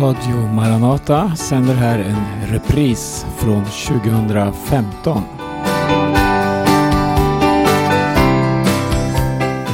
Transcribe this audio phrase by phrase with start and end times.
[0.00, 5.22] Radio Maranata sänder här en repris från 2015.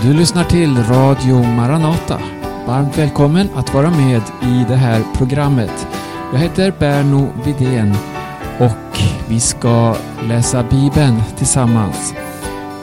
[0.02, 2.20] Du lyssnar till Radio Maranata.
[2.66, 5.86] Varmt välkommen att vara med i det här programmet.
[6.32, 7.94] Jag heter Berno Widén
[8.58, 9.96] och vi ska
[10.28, 12.14] läsa Bibeln tillsammans.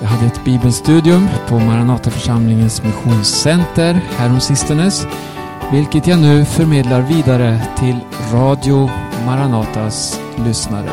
[0.02, 5.33] Jag hade ett bibelstudium på Maranataförsamlingens missionscenter häromsistens sistens
[5.72, 8.00] vilket jag nu förmedlar vidare till
[8.34, 8.90] Radio
[9.26, 10.90] Maranatas lyssnare.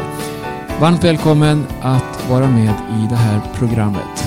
[0.81, 4.20] Varmt välkommen att vara med i det här programmet.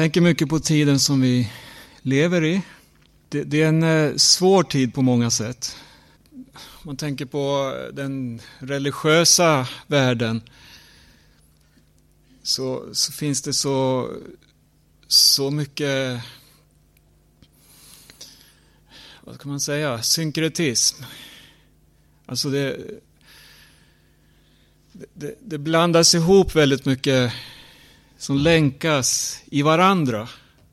[0.00, 1.52] tänker mycket på tiden som vi
[2.02, 2.62] lever i.
[3.28, 5.76] Det, det är en eh, svår tid på många sätt.
[6.54, 10.42] Om man tänker på eh, den religiösa världen
[12.42, 14.08] så, så finns det så,
[15.06, 16.22] så mycket
[19.20, 21.02] vad kan man säga, synkretism.
[22.26, 22.80] Alltså det,
[25.14, 27.32] det, det blandas ihop väldigt mycket
[28.20, 30.28] som länkas i varandra.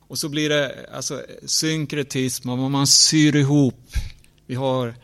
[0.07, 3.93] Och så blir det alltså synkretism, vad man syr ihop.
[4.45, 4.95] Vi har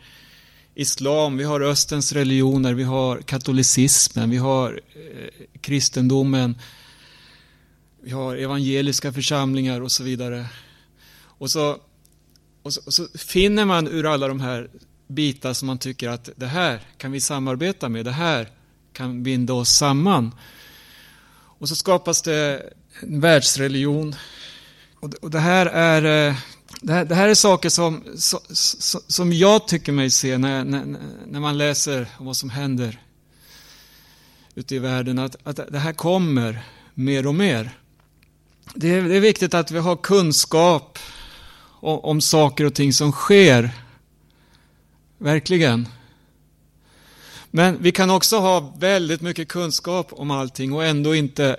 [0.74, 6.58] islam, vi har östens religioner, vi har katolicismen, vi har eh, kristendomen,
[8.02, 10.46] vi har evangeliska församlingar och så vidare.
[11.22, 11.78] Och så,
[12.62, 14.70] och så, och så finner man ur alla de här
[15.08, 18.48] bitar som man tycker att det här kan vi samarbeta med, det här
[18.92, 20.34] kan binda oss samman.
[21.64, 22.62] Och så skapas det
[23.00, 24.14] en världsreligion.
[25.20, 26.34] Och det här är, eh,
[26.80, 28.04] det här, det här är saker som,
[29.08, 30.96] som jag tycker mig se när, när,
[31.26, 33.00] när man läser om vad som händer
[34.54, 35.18] ute i världen.
[35.18, 36.64] Att, att det här kommer
[36.94, 37.78] mer och mer.
[38.74, 40.98] Det är, det är viktigt att vi har kunskap
[41.80, 43.70] om, om saker och ting som sker.
[45.18, 45.88] Verkligen.
[47.56, 51.56] Men vi kan också ha väldigt mycket kunskap om allting och ändå inte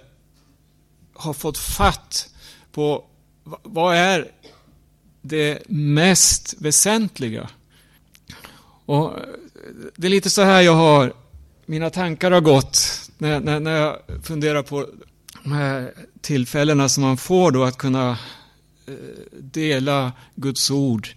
[1.13, 2.30] ha fått fatt
[2.71, 3.06] på
[3.63, 4.31] vad är
[5.21, 7.50] det mest väsentliga.
[8.86, 9.25] Och eh,
[9.95, 11.13] det är lite så här jag har,
[11.65, 12.77] mina tankar har gått
[13.18, 14.88] när, när, när jag funderar på
[15.44, 18.18] de här tillfällena som man får då att kunna
[18.88, 18.94] eh,
[19.31, 21.07] dela Guds ord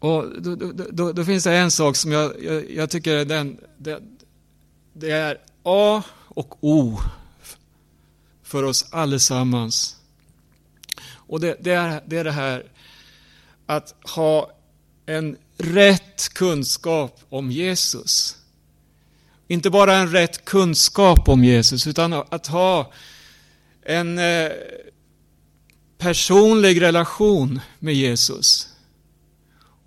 [0.00, 3.60] och då, då, då, då, finns det en sak som jag, jag, jag tycker den,
[3.78, 4.00] det,
[4.92, 7.00] det är A och O
[8.42, 9.96] för oss allesammans.
[11.12, 12.64] Och det, det, är, det är det här
[13.66, 14.50] att ha
[15.06, 18.36] en rätt kunskap om Jesus.
[19.48, 22.92] Inte bara en rätt kunskap om Jesus, utan att ha
[23.82, 24.50] en eh,
[25.98, 28.69] personlig relation med Jesus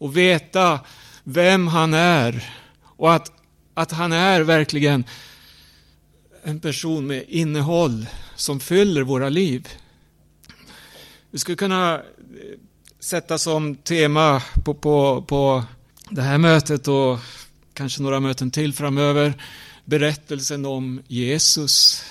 [0.04, 0.80] och veta
[1.24, 2.54] vem han är
[2.84, 3.32] och att,
[3.74, 5.04] att han är verkligen
[6.44, 8.06] en person med innehåll
[8.36, 9.68] som fyller våra liv.
[11.32, 12.02] Vi skulle kunna eh,
[13.00, 15.64] sätta som tema på, på, på
[16.10, 17.20] det här mötet och
[17.74, 19.34] kanske några möten till framöver
[19.86, 22.04] berättelsen om Jesus.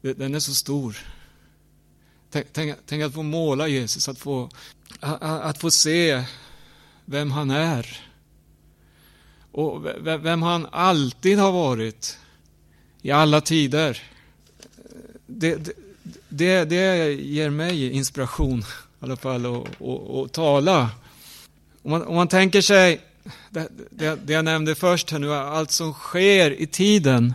[0.00, 0.96] Den är så stor.
[2.30, 4.50] Tänk, tänk, tänk att få måla Jesus, att få,
[5.00, 6.24] att, att få se
[7.10, 8.00] vem han är.
[9.52, 12.18] Och vem han alltid har varit.
[13.02, 14.02] I alla tider.
[15.26, 15.68] Det,
[16.28, 18.64] det, det ger mig inspiration i
[19.00, 20.90] alla fall att tala.
[21.82, 23.00] Om man, om man tänker sig
[23.50, 27.34] det, det, det, jag nämnde först här nu, allt som sker i tiden.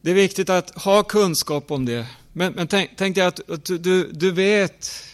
[0.00, 2.06] Det är viktigt att ha kunskap om det.
[2.32, 5.11] Men, men tänk, tänk dig att, att du, du vet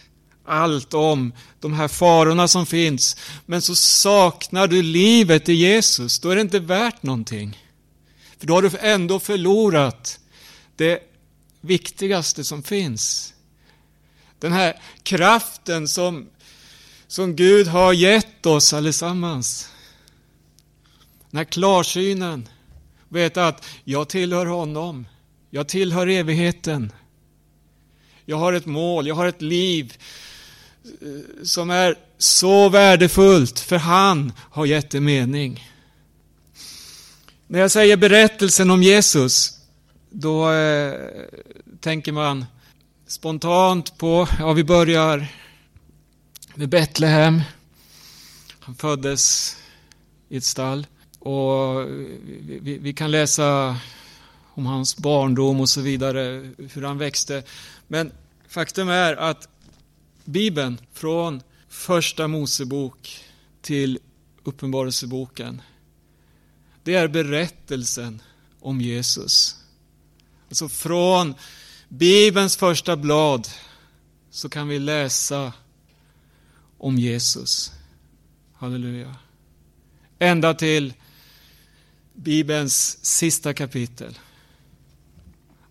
[0.49, 6.29] allt om de här farorna som finns, men så saknar du livet i Jesus, då
[6.29, 7.65] är det inte värt någonting.
[8.37, 10.19] För då har du ändå förlorat
[10.75, 10.99] det
[11.61, 13.33] viktigaste som finns.
[14.39, 16.29] Den här kraften som,
[17.07, 19.69] som Gud har gett oss allesammans.
[21.31, 22.49] Den här klarsynen.
[23.09, 25.07] Veta att jag tillhör honom.
[25.49, 26.91] Jag tillhör evigheten.
[28.25, 29.97] Jag har ett mål, jag har ett liv
[31.43, 35.67] som är så värdefullt, för han har gett det mening.
[37.47, 39.59] När jag säger berättelsen om Jesus,
[40.09, 40.93] då eh,
[41.79, 42.45] tänker man
[43.07, 45.27] spontant på, ja vi börjar
[46.55, 47.41] med Betlehem.
[48.59, 49.55] Han föddes
[50.29, 50.87] i ett stall.
[51.19, 53.77] Och vi, vi, vi, kan läsa
[54.53, 57.43] om hans barndom och så vidare, hur han växte.
[57.87, 58.11] Men
[58.47, 59.47] faktum är att
[60.29, 63.23] Bibeln från första Mosebok
[63.61, 63.99] till
[64.43, 65.61] Uppenbarelseboken.
[66.83, 68.21] Det är berättelsen
[68.59, 69.55] om Jesus.
[70.49, 71.35] Alltså från
[71.87, 73.47] Bibelns första blad
[74.29, 75.53] så kan vi läsa
[76.77, 77.71] om Jesus.
[78.53, 79.15] Halleluja.
[80.19, 80.93] Ända till
[82.13, 84.19] Bibelns sista kapitel.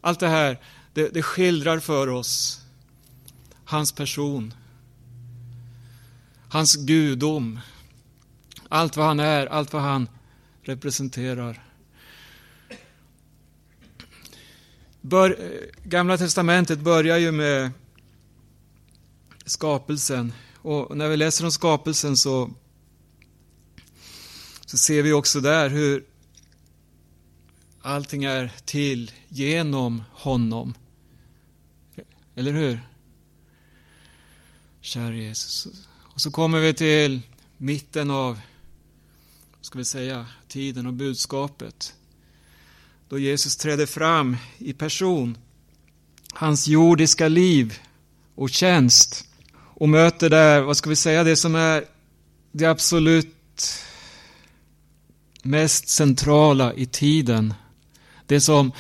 [0.01, 0.61] Allt det här,
[0.95, 2.65] det, det skildrar för oss
[3.69, 4.55] hans person,
[6.49, 7.61] hans gudom,
[8.69, 10.09] allt vad han är, allt vad han
[10.63, 11.65] representerar.
[15.01, 15.37] Bör,
[15.85, 17.71] Gamla testamentet börjar ju med
[19.45, 20.33] skapelsen
[20.63, 22.51] Och när vi läser om skapelsen så,
[24.67, 26.05] så ser vi också där hur
[27.83, 30.75] allting är till genom honom.
[32.35, 32.88] Eller hur?
[34.81, 35.69] Kära Jesus.
[36.15, 37.21] Och så kommer vi till
[37.57, 38.41] mitten av,
[39.61, 41.95] ska vi säga, tiden och budskapet.
[43.09, 45.39] Då Jesus trädde fram i person.
[46.33, 47.79] Hans jordiska liv
[48.35, 49.25] och tjänst.
[49.55, 51.85] Och möter där, vad ska vi säga, det som är
[52.53, 53.75] det absolut
[55.43, 57.55] mest centrala i tiden.
[58.27, 58.73] Det som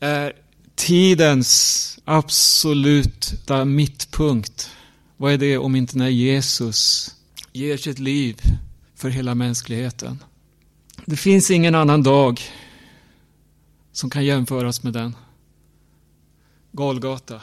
[0.00, 0.32] är
[0.74, 4.70] tidens absoluta mittpunkt.
[5.22, 7.10] Vad är det om inte när Jesus
[7.52, 8.40] ger sitt liv
[8.94, 10.24] för hela mänskligheten?
[11.06, 12.40] Det finns ingen annan dag
[13.92, 15.16] som kan jämföras med den.
[16.72, 17.40] Golgata.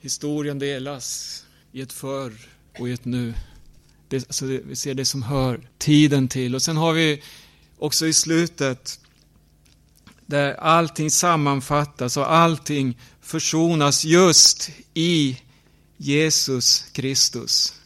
[0.00, 2.32] Historien delas i ett förr
[2.78, 3.34] och i ett nu.
[4.08, 6.54] Det, alltså det, vi ser det som hör tiden till.
[6.54, 7.22] Och sen har vi
[7.78, 9.00] också i slutet
[10.26, 15.38] där allting sammanfattas och allting försonas just i
[16.02, 17.80] Jesus Kristus.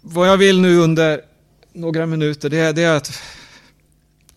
[0.00, 1.24] Vad jag vill nu under
[1.72, 3.22] några minuter det är, det är att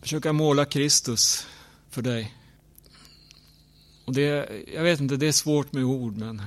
[0.02, 1.48] försöka måla Kristus
[1.90, 2.34] för dig.
[4.06, 6.46] Och det, jag vet inte, det är svårt med ord men det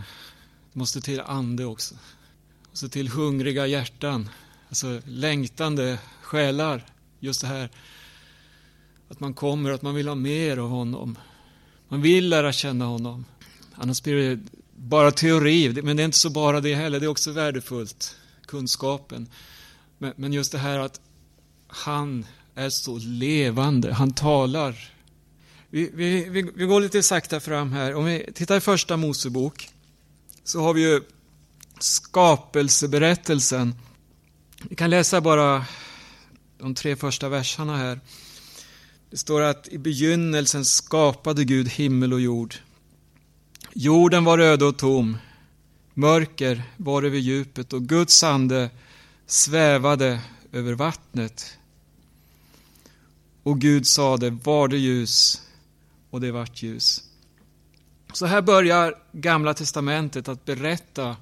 [0.73, 1.95] måste till ande också.
[2.71, 4.29] Och så till hungriga hjärtan,
[4.69, 6.87] alltså längtande själar.
[7.21, 7.71] Just det här
[9.09, 11.19] att man kommer, att man vill ha mer av honom.
[11.89, 13.25] Man vill lära känna honom.
[13.77, 14.43] Annars blir det
[14.77, 18.17] bara teori, men det är inte så bara det heller, det är också värdefullt,
[18.47, 19.29] kunskapen.
[19.99, 21.01] Men, men just det här att
[21.69, 24.93] han är så levande, han talar.
[25.71, 27.95] Vi, vi, vi, vi går lite sakta fram här.
[27.95, 29.69] Om vi tittar i första Mosebok
[30.45, 31.01] så har vi ju
[31.79, 33.75] skapelseberättelsen.
[34.63, 35.65] Vi kan läsa bara
[36.59, 38.01] de tre första verserna här.
[39.11, 42.55] Det står att i begynnelsen skapade Gud himmel och jord.
[43.79, 45.19] Jorden var öde och tom.
[45.95, 48.71] Mörker var över djupet och Guds ande
[49.27, 50.21] svävade
[50.53, 51.59] över vattnet.
[53.43, 55.43] Och Gud sade, var det ljus?
[56.11, 57.03] Och det vart ljus.
[58.13, 61.17] Så här börjar Gamla Testamentet att berätta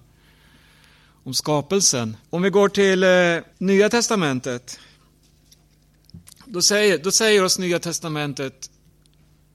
[1.25, 2.17] om skapelsen.
[2.31, 4.79] Om vi går till eh, Nya Testamentet
[6.45, 8.71] då säger, då säger oss Nya Testamentet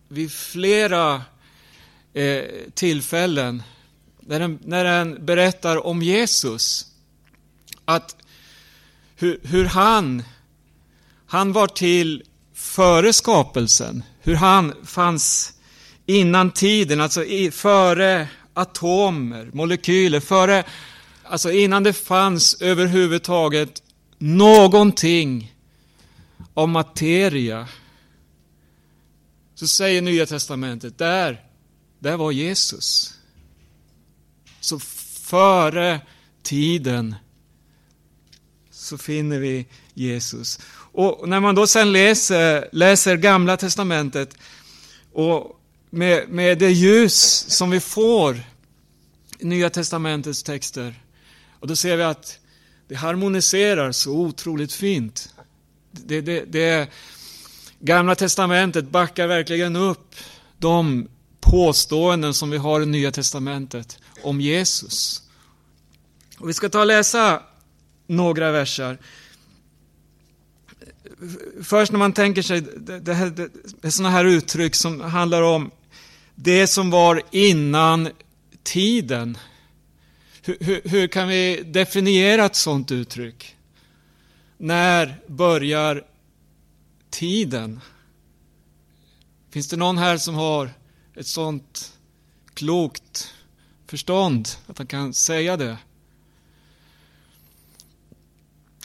[0.08, 1.22] vid flera
[2.14, 3.64] eh, tillfällen
[4.20, 6.86] när den, när den berättar om Jesus
[7.86, 8.16] att
[9.16, 10.24] hur, hur han,
[11.26, 12.24] han var till
[12.54, 15.54] före skapelsen, hur han fanns
[16.06, 20.64] innan tiden, alltså i, före atomer, molekyler, före,
[21.24, 23.84] alltså innan det fanns överhuvudtaget
[24.18, 25.56] någonting
[26.54, 27.68] av materia.
[29.56, 31.42] Så säger Nya Testamentet, där,
[32.00, 33.14] där var Jesus.
[34.60, 36.02] Så före
[36.44, 37.16] tiden
[38.72, 40.60] så finner vi Jesus.
[40.92, 44.38] Och när man då sen läser, läser Gamla Testamentet
[45.14, 48.42] och med, med det ljus som vi får
[49.40, 51.04] i Nya Testamentets texter,
[51.60, 52.40] och då ser vi att
[52.88, 55.34] det harmoniserar så otroligt fint.
[55.92, 56.90] Det, det, det,
[57.80, 60.16] Gamla Testamentet backar verkligen upp
[60.58, 61.08] de
[61.50, 65.24] påståenden som vi har i Nya Testamentet om Jesus.
[66.38, 67.44] Och vi ska ta och läsa
[68.08, 68.98] några verser.
[71.64, 72.62] Först när man tänker sig
[73.02, 73.50] det, här,
[73.82, 75.72] det sådana här uttryck som handlar om
[76.36, 78.10] det som var innan
[78.64, 79.38] tiden.
[80.44, 83.56] Hur, hur, hur kan vi definiera ett sådant uttryck?
[84.58, 86.04] När börjar
[87.10, 87.80] tiden?
[89.52, 90.70] Finns det någon här som har
[91.20, 91.94] ett sådant
[92.54, 93.34] klokt
[93.88, 95.78] förstånd att han kan säga det?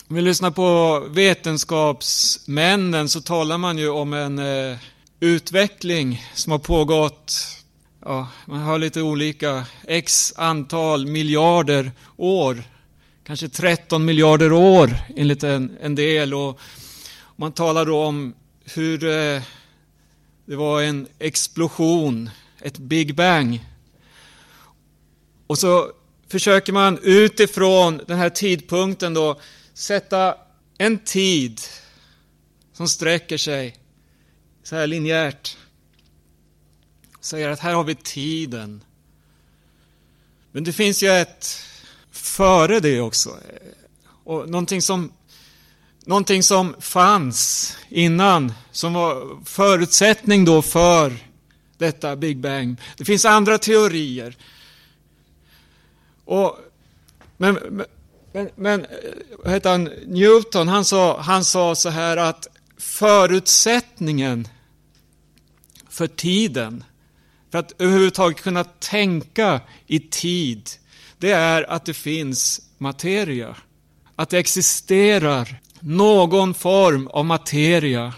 [0.08, 4.78] Om vi lyssnar på vetenskapsmännen så talar man ju om en eh,
[5.20, 7.34] utveckling som har pågått,
[8.00, 12.62] ja, man har lite olika, x antal miljarder år
[13.24, 16.34] kanske 13 miljarder år enligt en, en del.
[16.34, 16.60] Och
[17.36, 19.42] man talar då om hur eh,
[20.46, 23.68] det var en explosion, ett Big Bang.
[25.46, 25.92] Och så
[26.28, 29.40] försöker man utifrån den här tidpunkten då
[29.74, 30.36] sätta
[30.78, 31.60] en tid
[32.72, 33.76] som sträcker sig
[34.62, 35.56] så här linjärt.
[37.20, 38.84] Säger att här har vi tiden.
[40.52, 41.58] Men det finns ju ett
[42.10, 43.38] före det också.
[44.06, 45.12] Och någonting som,
[46.04, 51.12] någonting som fanns innan, som var förutsättning då för
[51.78, 52.80] detta Big Bang.
[52.96, 54.36] Det finns andra teorier.
[56.24, 56.58] Och,
[57.36, 57.84] men,
[58.32, 58.86] men, men
[59.38, 59.84] vad heter han?
[60.06, 64.48] Newton, han sa, han sa så här att förutsättningen
[65.88, 66.84] för tiden,
[67.50, 70.70] för att överhuvudtaget kunna tänka i tid,
[71.18, 73.56] det är att det finns materia.
[74.16, 78.14] Att det existerar någon form av materia.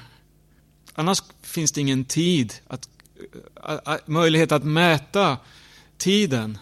[0.95, 2.89] Annars finns det ingen tid, att,
[4.09, 5.37] möjlighet att mäta
[5.99, 6.59] tiden.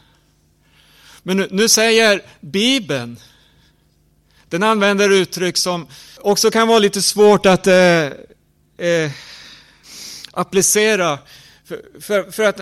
[1.23, 3.19] Men nu, nu säger Bibeln,
[4.49, 5.87] den använder uttryck som
[6.21, 8.05] också kan vara lite svårt att eh,
[8.89, 9.11] eh,
[10.33, 11.19] applicera.
[11.65, 12.61] För, för, för, att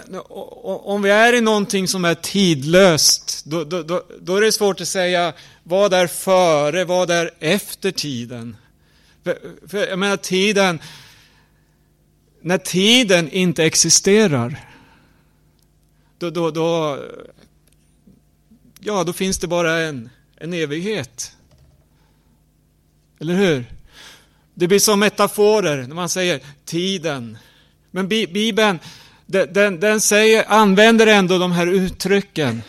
[0.85, 4.81] om vi är i någonting som är tidlöst, då, då, då, då, är det svårt
[4.81, 5.33] att säga
[5.63, 8.57] vad är före, vad är efter tiden.
[9.25, 10.81] För, för jag menar tiden,
[12.41, 14.69] när tiden inte existerar,
[16.19, 16.99] då, då, då,
[18.81, 21.37] ja, då finns det bara en, en evighet.
[23.21, 23.65] Eller hur?
[24.55, 27.39] Det blir som metaforer när man säger tiden.
[27.95, 28.79] Men Bibeln,
[29.27, 32.63] den, den säger, använder ändå de här uttrycken.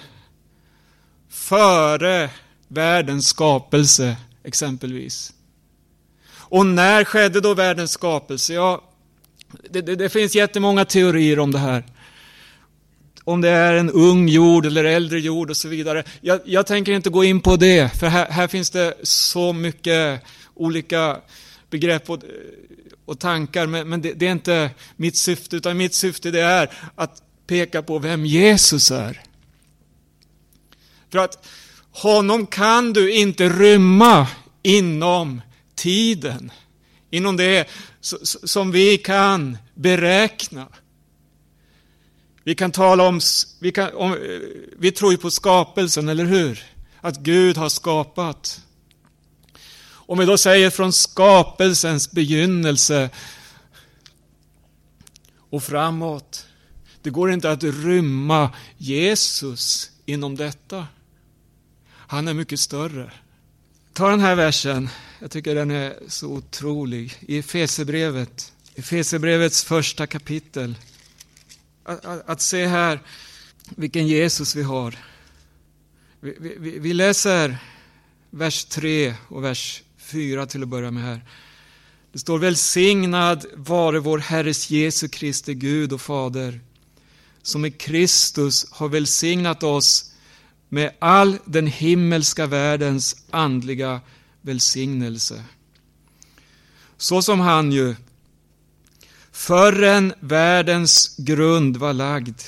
[1.30, 2.30] Före
[2.68, 5.34] världens skapelse, exempelvis.
[6.36, 8.54] Och när skedde då världens skapelse?
[8.54, 8.82] Ja,
[9.70, 11.84] det, det, det finns jättemånga teorier om det här.
[13.24, 16.04] Om det är en ung jord eller äldre jord och så vidare.
[16.22, 20.24] Jag, jag tänker inte gå in på det, för här, här finns det så mycket
[20.54, 21.18] olika
[21.70, 22.20] begrepp och,
[23.06, 26.74] och tankar, men, men det, det, är inte mitt syfte, utan mitt syfte det är
[26.96, 29.22] att peka på vem Jesus är.
[31.12, 31.46] För att
[31.92, 34.28] honom kan du inte rymma
[34.62, 35.42] inom
[35.76, 36.52] tiden,
[37.10, 37.70] inom det
[38.44, 40.68] som vi kan beräkna.
[42.44, 43.20] Vi kan tala om,
[43.60, 44.18] vi, kan, om,
[44.78, 46.64] vi tror ju på skapelsen, eller hur?
[47.02, 48.62] Att Gud har skapat.
[50.06, 53.10] Om vi då säger från skapelsens begynnelse
[55.50, 56.46] och framåt.
[57.02, 60.88] Det går inte att rymma Jesus inom detta.
[61.90, 63.12] Han är mycket större.
[63.94, 64.90] Ta den här versen,
[65.20, 70.76] jag tycker den är så otrolig, i Efesebrevet, Efesebrevets första kapitel.
[71.84, 73.00] Att, att, att, se här
[73.70, 74.98] vilken Jesus vi har.
[76.20, 77.58] Vi, vi, vi läser
[78.30, 81.22] vers 3 och vers 4 till att börja med här.
[82.12, 86.60] Det står välsignad vare vår Herres Jesu Kristi Gud och Fader,
[87.42, 90.12] som i Kristus har välsignat oss
[90.70, 94.02] med all den himmelska världens andliga
[94.42, 95.44] välsignelse.
[96.98, 97.96] Så som han ju
[99.32, 102.42] förrän världens grund var lagd,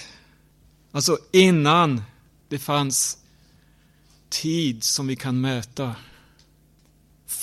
[0.91, 2.01] alltså innan
[2.49, 3.17] det fanns
[4.29, 5.95] tid som vi kan mäta,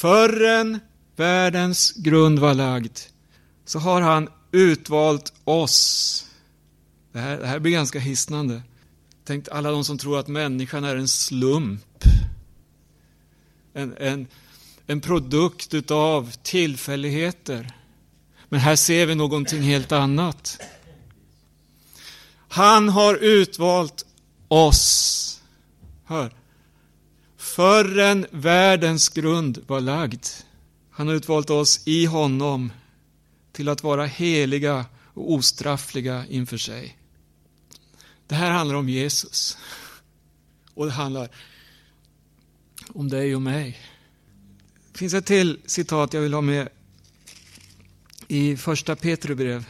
[0.02, 0.80] förrän
[1.16, 2.98] världens grund var lagd,
[3.64, 6.26] så har han utvalt oss.
[7.12, 8.62] Det här, det här blir ganska hisnande.
[9.24, 12.04] Tänk alla de som tror att människan är en slump.
[13.74, 14.26] En, en,
[14.86, 17.72] en produkt utav tillfälligheter.
[18.48, 20.60] Men här ser vi någonting helt annat.
[22.48, 24.06] Han har utvalt
[24.48, 25.40] oss.
[26.04, 26.41] Hör
[27.54, 30.26] förrän världens grund var lagd.
[30.90, 32.72] Han har utvalt oss i honom
[33.52, 36.98] till att vara heliga och ostraffliga inför sig.
[38.26, 39.58] Det här handlar om Jesus.
[40.74, 41.28] Och det handlar
[42.88, 43.80] om dig och mig.
[44.92, 46.68] Det finns ett till citat jag vill ha med
[48.28, 49.64] i första Petrubrev,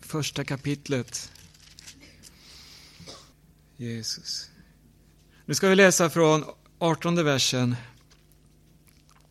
[0.00, 1.32] första kapitlet.
[3.76, 4.50] Jesus.
[5.44, 6.44] Nu ska vi läsa från
[6.78, 7.76] 18 versen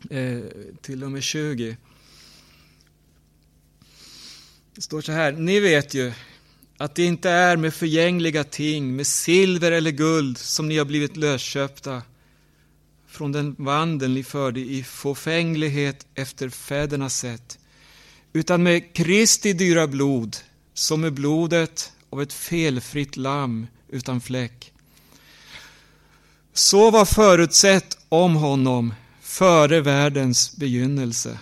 [0.10, 0.40] eh,
[0.82, 1.78] till och med 20.
[4.76, 6.14] Det står så här, ni vet ju
[6.78, 11.18] att det inte är med förgängliga ting, med silver eller guld som ni har blivit
[11.18, 12.02] lösköpta
[13.08, 17.60] från den vandel ni förde i fåfänglighet efter fädernas sätt,
[18.34, 20.38] utan med Kristi dyra blod,
[20.74, 24.72] som är blodet av ett felfritt lamm utan fläck
[26.58, 31.40] så var förutsett om honom före världens begynnelse.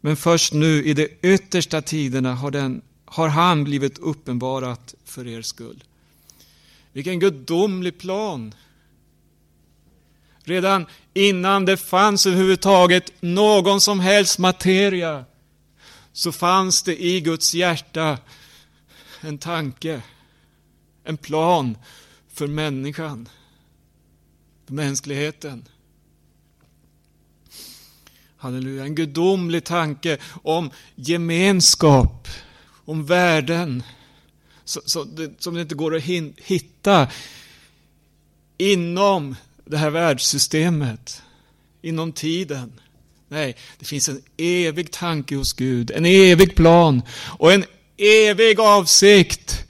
[0.00, 5.42] Men först nu i de yttersta tiderna har, den, har han blivit uppenbarat för er
[5.42, 5.84] skull.
[6.92, 8.54] Vilken gudomlig plan!
[10.44, 15.24] Redan innan det fanns överhuvudtaget någon som helst materia
[16.12, 18.18] så fanns det i Guds hjärta
[19.20, 20.02] en tanke,
[21.04, 21.76] en plan
[22.40, 23.28] för människan,
[24.66, 25.68] för mänskligheten.
[28.36, 32.28] Halleluja, en gudomlig tanke om gemenskap,
[32.84, 33.82] om värden
[35.38, 36.02] som det inte går att
[36.36, 37.08] hitta
[38.58, 41.22] inom det här världssystemet,
[41.82, 42.80] inom tiden.
[43.28, 47.02] Nej, det finns en evig tanke hos Gud, en evig plan
[47.38, 47.64] och en
[47.96, 49.66] evig avsikt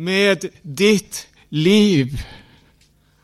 [0.00, 2.22] med ditt liv.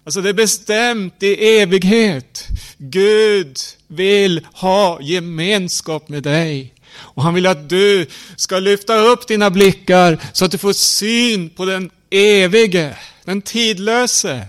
[0.04, 2.48] Alltså det är bestämt i evighet.
[2.78, 6.74] Gud vill ha gemenskap med dig.
[6.96, 11.50] Och han vill att du ska lyfta upp dina blickar så att du får syn
[11.50, 14.48] på den evige, den tidlöse.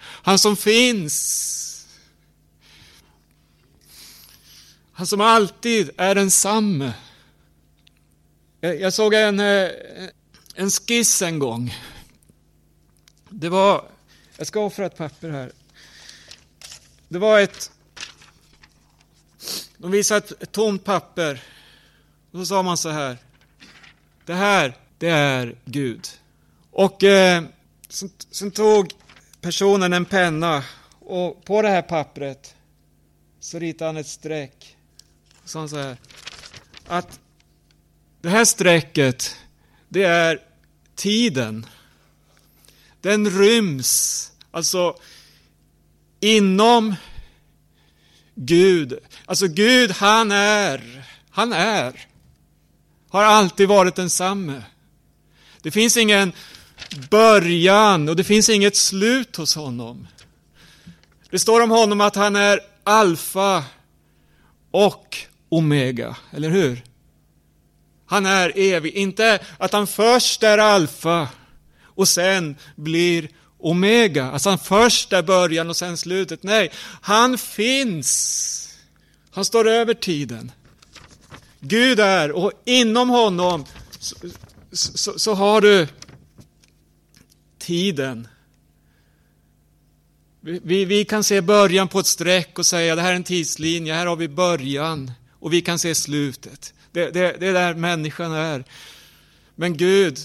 [0.00, 1.86] Han som finns.
[4.92, 6.92] Han som alltid är densamme.
[8.60, 9.68] Jag såg en, eh,
[10.54, 11.74] en skiss en gång.
[13.28, 13.84] Det var,
[14.36, 15.52] jag ska offra ett papper här.
[17.08, 17.70] Det var ett,
[19.76, 21.42] de visade ett, ett tomt papper.
[22.30, 23.18] Och så sa man så här.
[24.26, 26.08] Det här, det är Gud.
[26.70, 27.44] Och eh,
[27.88, 28.92] sen, sen tog
[29.40, 30.64] personen en penna
[31.00, 32.54] och på det här pappret
[33.40, 34.76] så ritade han ett streck.
[35.42, 35.96] Och sa han så här.
[36.86, 37.20] Att
[38.20, 39.36] det här strecket,
[39.92, 40.38] det är
[40.94, 41.66] tiden.
[43.00, 44.96] Den ryms, alltså
[46.20, 46.94] inom
[48.34, 48.98] Gud.
[49.26, 52.06] Alltså Gud, han är, han är,
[53.08, 54.62] har alltid varit densamme.
[55.62, 56.32] Det finns ingen
[57.10, 60.08] början och det finns inget slut hos honom.
[61.30, 63.64] Det står om honom att han är alfa
[64.70, 65.16] och
[65.48, 66.82] omega, eller hur?
[68.12, 71.28] Han är evig, inte att han först är alfa
[71.84, 74.30] och sen blir omega.
[74.30, 76.42] Alltså han först är början och sen slutet.
[76.42, 76.70] Nej,
[77.02, 78.78] han finns.
[79.30, 80.52] Han står över tiden.
[81.60, 83.64] Gud är och inom honom
[83.98, 84.16] så,
[84.72, 85.88] så, så har du
[87.58, 88.28] tiden.
[90.40, 93.24] Vi, vi, vi, kan se början på ett streck och säga det här är en
[93.24, 96.74] tidslinje, här har vi början och vi kan se slutet.
[96.92, 98.64] Det, det, det är där människan är.
[99.54, 100.18] Men Gud,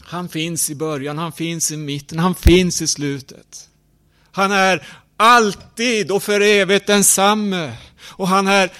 [0.00, 3.68] han finns i början, han finns i mitten, han finns i slutet.
[4.32, 4.86] Han är
[5.16, 7.76] alltid och för evigt densamme.
[8.02, 8.72] Och han är,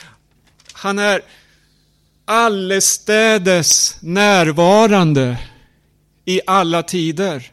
[0.73, 1.23] han är
[2.25, 5.39] allestädes närvarande
[6.25, 7.53] i alla tider.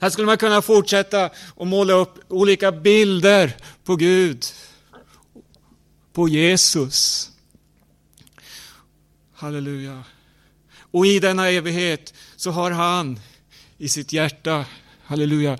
[0.00, 4.44] Här skulle man kunna fortsätta och måla upp olika bilder på Gud,
[6.12, 7.30] på Jesus.
[9.38, 10.04] Halleluja.
[10.90, 13.20] Och i denna evighet så har han
[13.76, 14.66] i sitt hjärta,
[15.02, 15.58] halleluja,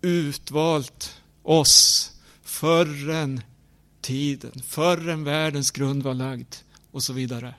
[0.00, 2.10] utvalt oss
[2.44, 3.42] förrän
[4.00, 6.54] tiden, förrän världens grund var lagd
[6.90, 7.54] och så vidare.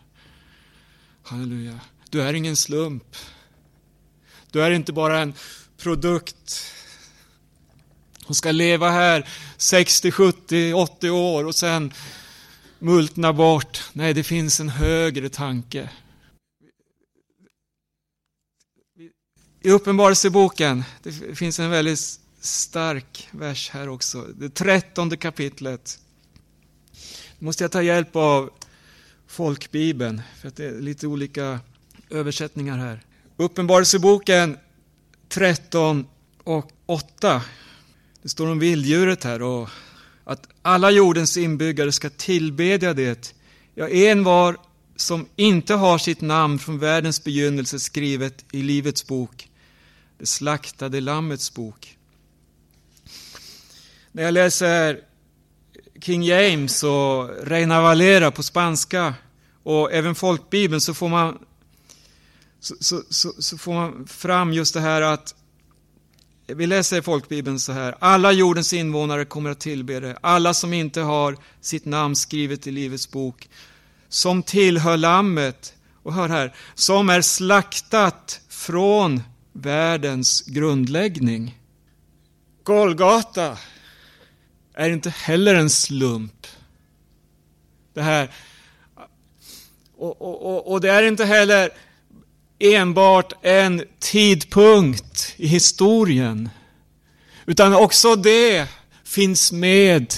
[1.23, 1.79] Halleluja.
[2.09, 3.15] Du är ingen slump.
[4.51, 5.33] Du är inte bara en
[5.77, 6.73] produkt
[8.25, 11.93] som ska leva här 60, 70, 80 år och sen
[12.79, 13.83] multna bort.
[13.93, 15.89] Nej, det finns en högre tanke.
[19.61, 24.21] I Uppenbarelseboken, det finns en väldigt stark vers här också.
[24.21, 25.99] Det trettonde kapitlet.
[27.39, 28.49] Nu måste jag ta hjälp av
[29.27, 31.59] folkbibeln, för att det är lite olika
[32.09, 33.01] översättningar här.
[33.37, 34.57] Uppenbarelseboken
[35.27, 36.07] 13
[36.43, 37.41] och 8.
[38.21, 39.69] Det står om vilddjuret här och
[40.29, 43.35] att alla jordens inbyggare ska tillbedja det.
[43.75, 44.57] Ja, en var
[44.95, 49.49] som inte har sitt namn från världens begynnelse skrivet i Livets bok,
[50.17, 51.97] det slaktade Lammets bok.
[54.11, 54.99] När jag läser
[56.01, 59.13] King James och Reina Valera på spanska
[59.63, 61.37] och även folkbibeln så får man
[62.59, 65.35] så, så, så, så, får man fram just det här att
[66.55, 67.95] vi läser i folkbibeln så här.
[67.99, 70.17] Alla jordens invånare kommer att tillbe det.
[70.21, 73.49] Alla som inte har sitt namn skrivet i Livets bok.
[74.09, 75.73] Som tillhör Lammet.
[76.03, 76.55] Och hör här.
[76.75, 79.21] Som är slaktat från
[79.53, 81.57] världens grundläggning.
[82.63, 83.57] Golgata
[84.73, 86.47] är inte heller en slump.
[87.93, 88.31] Det här.
[89.97, 91.71] Och, och, och, och det är inte heller
[92.59, 96.49] enbart en tidpunkt i historien.
[97.45, 98.67] Utan också det
[99.03, 100.13] finns med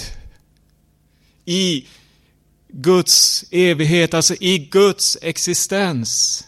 [1.44, 1.86] i
[2.68, 6.44] Guds evighet, alltså i Guds existens.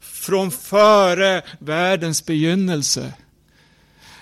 [0.00, 3.12] Från före världens begynnelse.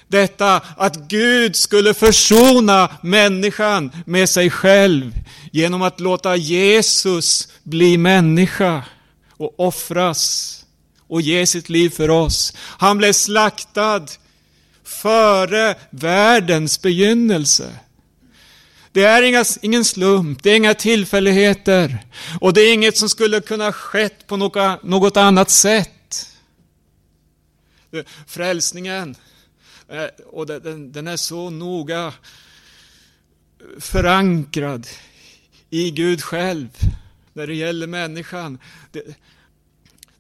[0.09, 5.15] Detta att Gud skulle försona människan med sig själv
[5.53, 8.85] genom att låta Jesus bli människa
[9.37, 10.57] och offras
[11.11, 12.53] och ge sitt liv för oss.
[12.57, 14.07] Han blev slaktad
[14.85, 17.79] före världens begynnelse.
[18.93, 21.99] Det är inga, ingen slump, det är inga tillfälligheter
[22.41, 26.29] och det är inget som skulle kunna skett på något, något annat sätt.
[28.27, 29.15] Frälsningen,
[29.89, 32.13] eh, och den, den är så noga
[33.79, 34.87] förankrad
[35.71, 36.69] i Gud själv
[37.33, 38.59] när det gäller människan.
[38.93, 39.03] Det,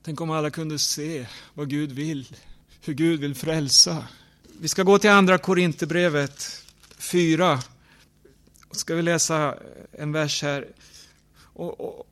[0.02, 2.26] tänk om alla kunde se vad Gud vill,
[2.84, 4.04] hur Gud vill frälsa.
[4.60, 6.64] Vi ska gå till andra Korinthierbrevet
[6.98, 7.60] 4.
[8.70, 9.54] Ska vi läsa
[9.92, 10.66] en vers här.
[11.42, 12.06] Och, och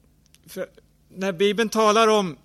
[1.09, 2.37] när Bibeln talar om,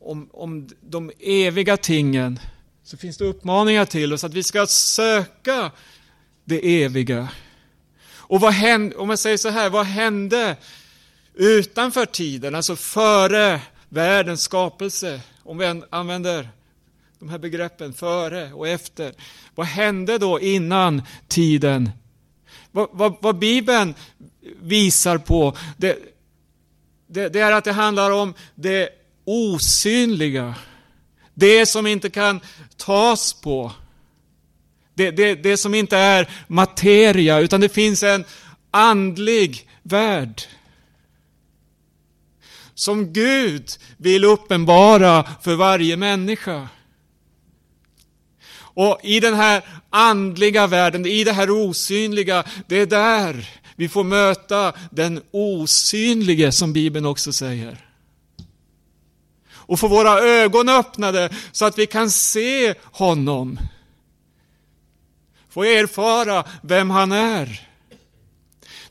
[0.00, 2.40] om, om de eviga tingen
[2.84, 5.70] så finns det uppmaningar till oss att vi ska söka
[6.44, 7.28] det eviga.
[8.12, 10.56] Och vad hände, om jag säger så här, vad hände
[11.34, 15.20] utanför tiden, alltså före världens skapelse?
[15.42, 16.48] Om vi använder
[17.18, 19.12] de här begreppen före och efter.
[19.54, 21.90] Vad hände då innan tiden?
[22.70, 23.94] Vad, vad, vad Bibeln
[24.62, 25.98] visar på, det,
[27.06, 28.88] det, det är att det handlar om det
[29.24, 30.54] osynliga.
[31.34, 32.40] Det som inte kan
[32.76, 33.72] tas på.
[34.94, 38.24] Det, det, det som inte är materia, utan det finns en
[38.70, 40.42] andlig värld.
[42.80, 46.68] Som Gud vill uppenbara för varje människa.
[48.52, 54.04] Och i den här andliga världen, i det här osynliga, det är där vi får
[54.04, 57.86] möta den osynlige som Bibeln också säger.
[59.52, 63.58] Och få våra ögon öppnade så att vi kan se honom.
[65.50, 67.68] Få erfara vem han är.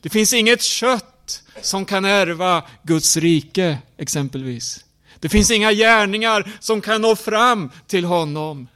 [0.00, 1.19] Det finns inget kött
[1.62, 4.84] som kan ärva Guds rike, exempelvis.
[5.18, 8.68] Det finns inga gärningar som kan nå fram till honom.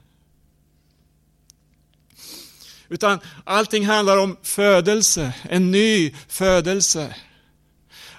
[2.89, 7.15] Utan allting handlar om födelse, en ny födelse.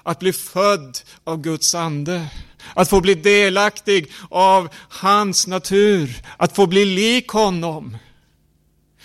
[0.03, 2.27] Att bli född av Guds ande.
[2.73, 6.21] Att få bli delaktig av hans natur.
[6.37, 7.97] Att få bli lik honom.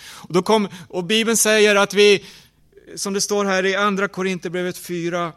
[0.01, 2.25] Och, då kom, och Bibeln säger att vi,
[2.95, 5.33] som det står här i andra Korinthierbrevet 4,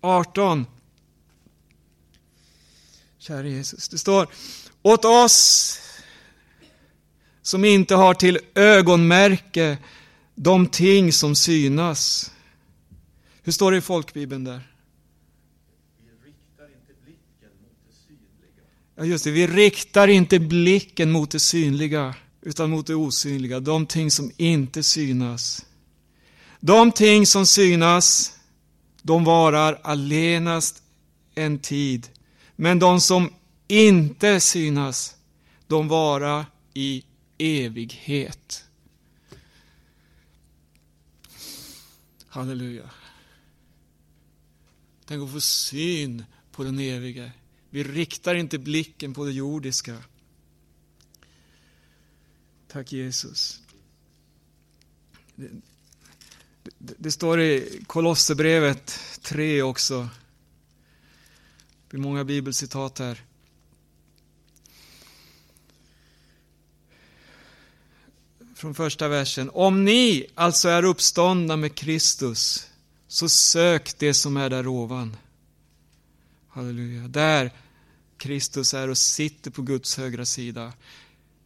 [0.00, 0.66] 18.
[3.18, 4.28] Kära Jesus, det står
[4.82, 5.80] åt oss
[7.42, 9.78] som inte har till ögonmärke
[10.34, 12.32] de ting som synas.
[13.42, 14.72] Hur står det i folkbibeln där?
[18.96, 19.30] Ja, just det.
[19.30, 22.14] Vi riktar inte blicken mot det synliga,
[22.46, 23.60] utan mot det osynliga.
[23.60, 25.66] De ting som inte synas.
[26.60, 28.36] De ting som synas,
[29.02, 30.82] de varar allenast
[31.34, 32.08] en tid.
[32.56, 33.32] Men de som
[33.68, 35.16] inte synas,
[35.66, 37.04] de varar i
[37.38, 38.64] evighet.
[42.28, 42.90] Halleluja.
[45.04, 47.32] Tänk att få syn på den evige.
[47.70, 49.96] Vi riktar inte blicken på det jordiska.
[52.68, 53.60] Tack Jesus.
[55.34, 55.48] Det,
[56.78, 60.08] det, det står i Kolosserbrevet 3 också.
[61.82, 63.22] Det blir många bibelcitat här.
[68.56, 69.50] från första versen.
[69.52, 72.66] Om ni alltså är uppståndna med Kristus,
[73.08, 75.16] så sök det som är där ovan.
[76.48, 77.08] Halleluja.
[77.08, 77.50] Där
[78.18, 80.72] Kristus är och sitter på Guds högra sida.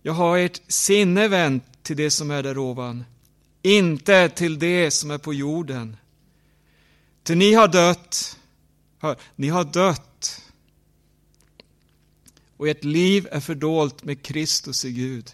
[0.03, 3.05] Jag har ert sinne vänt till det som är där ovan,
[3.63, 5.97] inte till det som är på jorden.
[7.23, 8.39] Till ni har dött,
[8.99, 10.43] hör, ni har dött
[12.61, 15.31] och ert liv är fördolt med Kristus i Gud.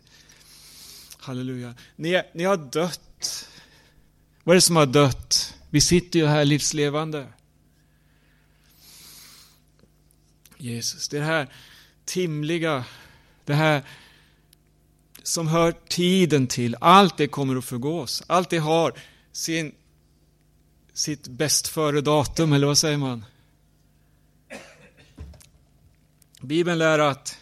[1.18, 1.74] Halleluja.
[1.96, 3.48] Ni, ni har dött.
[4.44, 5.54] Vad är det som har dött?
[5.70, 7.26] Vi sitter ju här livslevande.
[10.58, 11.54] Jesus, det här
[12.04, 12.84] timliga,
[13.44, 13.82] det här
[15.26, 18.22] som hör tiden till, allt det kommer att förgås.
[18.26, 18.92] Allt det har
[19.32, 19.74] sin,
[20.92, 23.24] sitt bäst före datum, eller vad säger man?
[26.40, 27.38] Bibeln lär att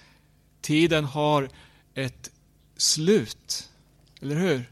[0.60, 1.48] tiden har
[1.94, 2.30] ett
[2.76, 3.68] slut.
[4.20, 4.70] Eller hur?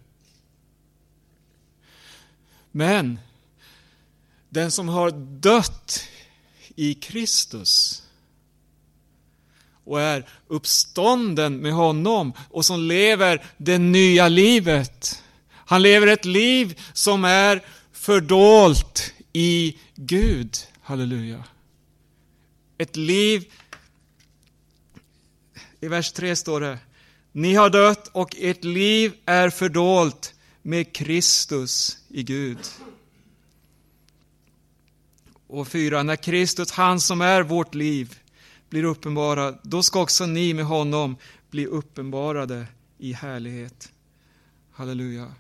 [2.71, 3.19] Men
[4.49, 6.09] den som har dött
[6.77, 8.03] i Kristus
[9.85, 15.23] och är uppstånden med honom och som lever det nya livet.
[15.55, 20.57] Han lever ett liv som är fördolt i Gud.
[20.83, 21.45] Halleluja.
[22.79, 23.53] Ett liv,
[25.81, 26.79] i vers 3 står det,
[27.33, 32.59] ni har dött och ert liv är fördolt med Kristus i Gud.
[35.47, 38.22] Och fyra, när Kristus, han som är vårt liv,
[38.73, 41.17] blir uppenbarad, då ska också ni med honom
[41.51, 42.67] bli uppenbarade
[42.99, 43.93] i härlighet.
[44.71, 45.35] Halleluja.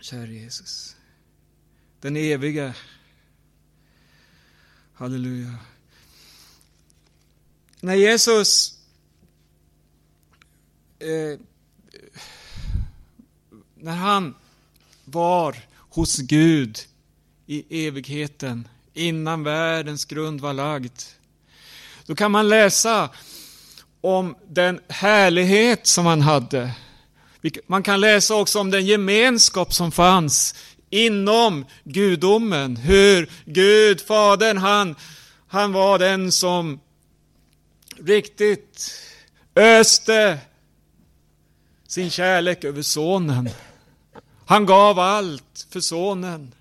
[0.00, 0.96] Käre Jesus.
[2.00, 2.74] Den evige.
[4.92, 5.54] Halleluja.
[7.80, 8.78] När Jesus
[10.98, 11.38] eh,
[13.74, 14.34] när han
[15.04, 16.78] var hos Gud
[17.46, 20.92] i evigheten, innan världens grund var lagd.
[22.06, 23.10] Då kan man läsa
[24.00, 26.70] om den härlighet som han hade.
[27.66, 30.54] Man kan läsa också om den gemenskap som fanns
[30.90, 32.76] inom gudomen.
[32.76, 34.96] Hur Gud, Fadern, han,
[35.48, 36.80] han var den som
[37.98, 39.00] riktigt
[39.56, 40.38] öste
[41.88, 43.50] sin kärlek över sonen.
[44.46, 46.54] Han gav allt för sonen.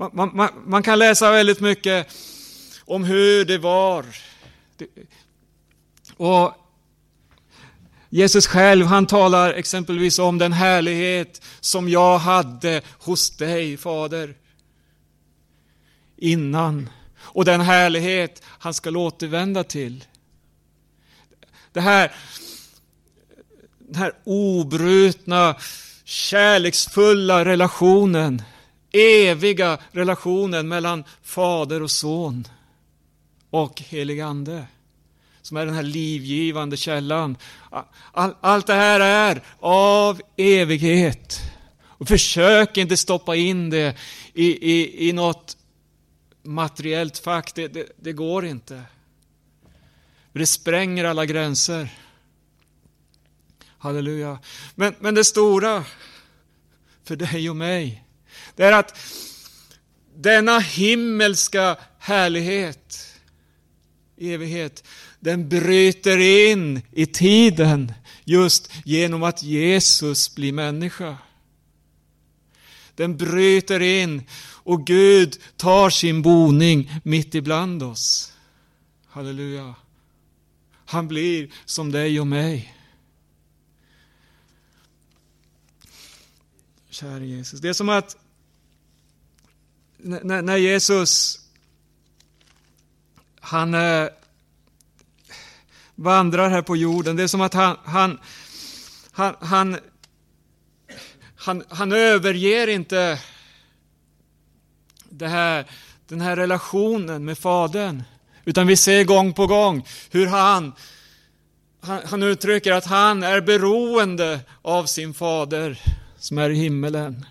[0.00, 2.14] Man, man, man, kan läsa väldigt mycket
[2.84, 4.06] om hur det var.
[6.16, 6.54] Och
[8.08, 14.34] Jesus själv, han talar exempelvis om den härlighet som jag hade hos dig, Fader.
[16.16, 16.90] Innan.
[17.18, 20.04] Och den härlighet han ska återvända till.
[21.72, 22.12] Det här,
[23.78, 25.56] den här obrutna,
[26.04, 28.42] kärleksfulla relationen
[28.92, 32.44] eviga relationen mellan Fader och Son
[33.50, 34.66] och helig Ande.
[35.42, 37.36] Som är den här livgivande källan.
[38.12, 41.40] All, allt det här är av evighet.
[41.82, 43.96] Och försök inte stoppa in det
[44.34, 45.56] i, i, i något
[46.42, 47.54] materiellt fack.
[47.54, 48.82] Det, det, det går inte.
[50.32, 51.88] Det spränger alla gränser.
[53.78, 54.38] Halleluja.
[54.74, 55.84] Men, men det stora
[57.04, 58.04] för dig och mig,
[58.60, 58.98] det är att
[60.16, 63.16] denna himmelska härlighet,
[64.16, 64.84] evighet,
[65.20, 67.92] den bryter in i tiden
[68.24, 71.16] just genom att Jesus blir människa.
[72.94, 78.32] Den bryter in och Gud tar sin boning mitt ibland oss.
[79.06, 79.74] Halleluja.
[80.84, 82.74] Han blir som dig och mig.
[86.90, 87.60] Kära Jesus.
[87.60, 88.16] Det är som att
[90.02, 91.40] när, när Jesus
[93.40, 94.08] han eh,
[95.94, 98.18] vandrar här på jorden, det är som att han, han,
[99.12, 99.78] han, han,
[101.36, 103.20] han, han överger inte
[105.08, 105.64] det här,
[106.08, 108.02] den här relationen med Fadern.
[108.44, 110.72] Utan vi ser gång på gång hur han,
[111.80, 115.80] han, han uttrycker att han är beroende av sin fader
[116.18, 117.26] som är i himmelen.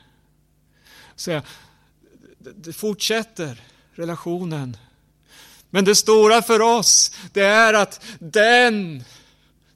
[1.15, 1.41] Så
[2.55, 3.61] det fortsätter
[3.95, 4.77] relationen.
[5.69, 9.03] Men det stora för oss, det är att den,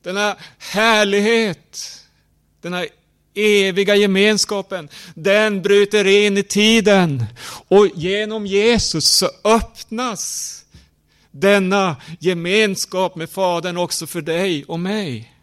[0.01, 1.99] denna härlighet,
[2.61, 2.85] denna
[3.33, 7.25] eviga gemenskapen, den bryter in i tiden.
[7.67, 10.59] Och genom Jesus så öppnas
[11.31, 15.33] denna gemenskap med Fadern också för dig och mig.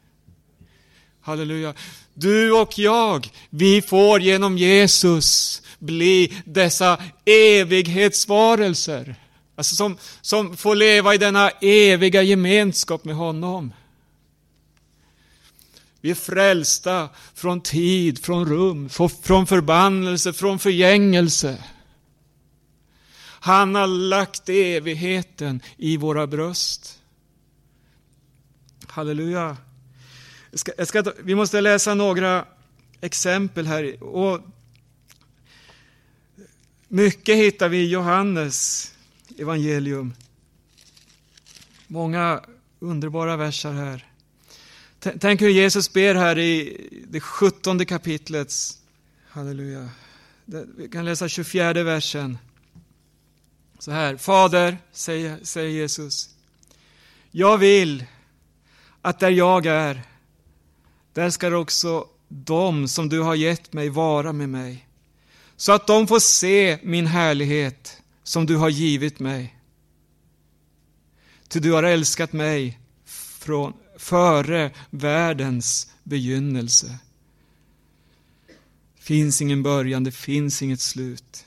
[1.21, 1.75] Halleluja.
[2.15, 9.15] Du och jag, vi får genom Jesus bli dessa evighetsvarelser.
[9.57, 13.73] Alltså som, som får leva i denna eviga gemenskap med honom.
[16.01, 18.89] Vi är frälsta från tid, från rum,
[19.23, 21.65] från förbannelse, från förgängelse.
[23.43, 26.99] Han har lagt evigheten i våra bröst.
[28.89, 29.57] Halleluja.
[30.51, 32.45] Jag ska, jag ska, vi måste läsa några
[33.01, 34.03] exempel här.
[34.03, 34.41] Och
[36.91, 38.91] mycket hittar vi i Johannes
[39.39, 40.15] evangelium.
[41.87, 42.41] Många
[42.79, 44.07] underbara verser här.
[45.21, 48.79] Tänk hur Jesus ber här i det sjuttonde kapitlets,
[49.29, 49.89] halleluja.
[50.77, 52.39] Vi kan läsa 24 versen.
[53.79, 56.31] Så här, Fader, säger, säger Jesus,
[57.31, 58.05] jag vill
[59.03, 60.03] att där jag är,
[61.13, 64.87] där ska också de som du har gett mig vara med mig.
[65.61, 69.57] Så att de får se min härlighet som du har givit mig.
[71.49, 72.79] Ty du har älskat mig
[73.39, 76.99] från före världens begynnelse.
[79.01, 81.45] finns ingen början, det finns inget slut.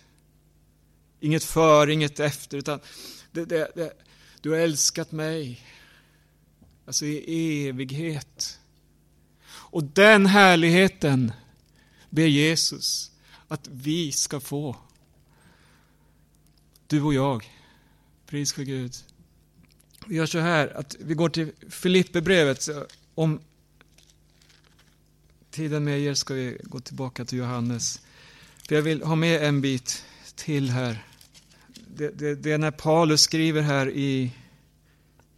[1.20, 2.80] Inget före, inget efter, utan
[3.32, 3.93] det, det, det,
[4.41, 5.61] du har älskat mig.
[6.86, 8.59] Alltså i evighet.
[9.47, 11.32] Och den härligheten
[12.09, 13.12] ber Jesus
[13.47, 14.75] att vi ska få.
[16.87, 17.49] Du och jag.
[18.25, 18.95] Pris för Gud.
[20.07, 22.69] Vi gör så här att vi går till Filipperbrevet.
[23.15, 23.39] Om
[25.51, 28.01] tiden medger ska vi gå tillbaka till Johannes.
[28.67, 31.07] För jag vill ha med en bit till här.
[31.87, 34.31] Det, det, det är när Paulus skriver här i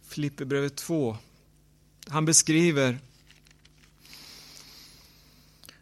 [0.02, 1.16] Filipperbrevet 2.
[2.08, 2.98] Han beskriver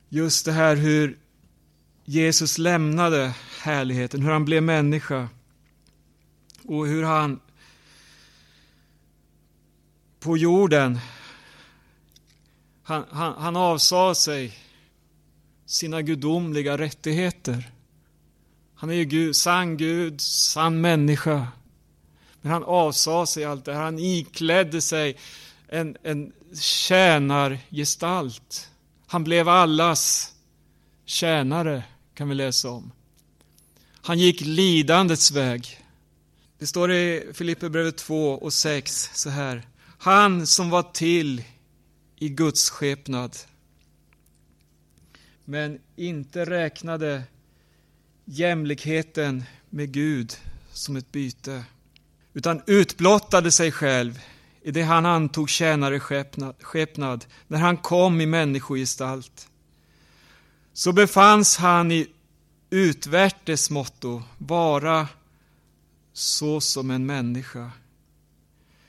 [0.09, 1.19] just det här hur
[2.05, 5.29] Jesus lämnade härligheten, hur han blev människa
[6.65, 7.41] och hur han
[10.21, 10.99] på jorden
[12.83, 14.59] han, han, han avsade sig
[15.67, 17.71] sina gudomliga rättigheter.
[18.75, 21.47] Han är ju Gud, sann Gud, sann människa.
[22.41, 23.83] Men han avsade sig allt det här.
[23.83, 25.17] Han iklädde sig
[25.69, 28.71] en, en tjänargestalt.
[29.07, 30.35] Han blev allas
[31.05, 31.83] tjänare,
[32.15, 32.93] kan vi läsa om.
[34.03, 35.81] Han gick lidandets väg.
[36.59, 39.63] Det står i Filipperbrevet 2 och 6 så här.
[39.99, 41.45] Han som var till
[42.19, 43.37] i Guds skepnad
[45.45, 47.23] men inte räknade
[48.25, 50.37] jämlikheten med Gud
[50.73, 51.65] som ett byte
[52.33, 54.21] utan utblottade sig själv
[54.63, 56.01] i det han antog tjänare
[56.61, 59.49] skepnad när han kom i människogestalt.
[60.77, 62.07] Så befanns han i
[62.71, 65.09] utvärtes motto vara
[66.13, 67.71] så som en människa.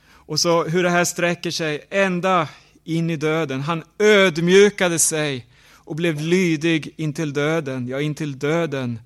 [0.07, 2.47] Och så hur det här sträcker sig ända
[2.83, 3.61] in i döden.
[3.61, 8.99] Han ödmjukade sig och blev lydig intill döden, ja intill döden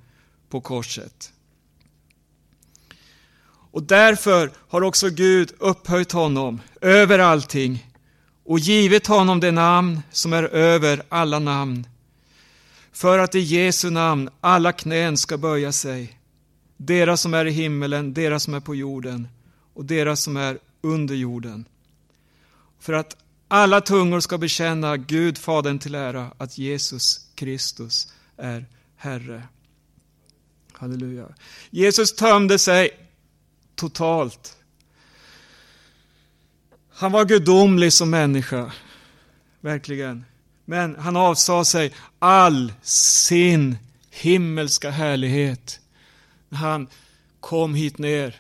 [0.50, 1.34] på korset.
[3.72, 7.88] Och därför har också Gud upphöjt honom över allting
[8.46, 11.88] och givit honom det namn som är över alla namn.
[12.92, 16.20] För att i Jesu namn alla knän ska böja sig,
[16.78, 19.28] deras som är i himmelen, deras som är på jorden
[19.74, 21.66] och deras som är under jorden.
[22.80, 23.18] För att
[23.48, 28.66] alla tungor ska bekänna Gud, Fadern till ära, att Jesus Kristus är
[28.96, 29.44] Herre.
[30.74, 31.28] Halleluja.
[31.70, 32.90] Jesus tömde sig
[33.76, 34.58] totalt.
[36.90, 38.72] Han var gudomlig som människa.
[39.62, 40.26] Verkligen.
[40.70, 43.78] Men han avsade sig all sin
[44.10, 45.80] himmelska härlighet.
[46.50, 46.88] När han
[47.40, 48.36] kom hit ner,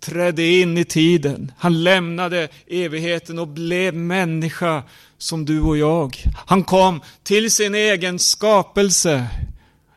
[0.00, 1.52] trädde in i tiden.
[1.58, 4.82] Han lämnade evigheten och blev människa
[5.18, 6.16] som du och jag.
[6.46, 9.26] Han kom till sin egen skapelse.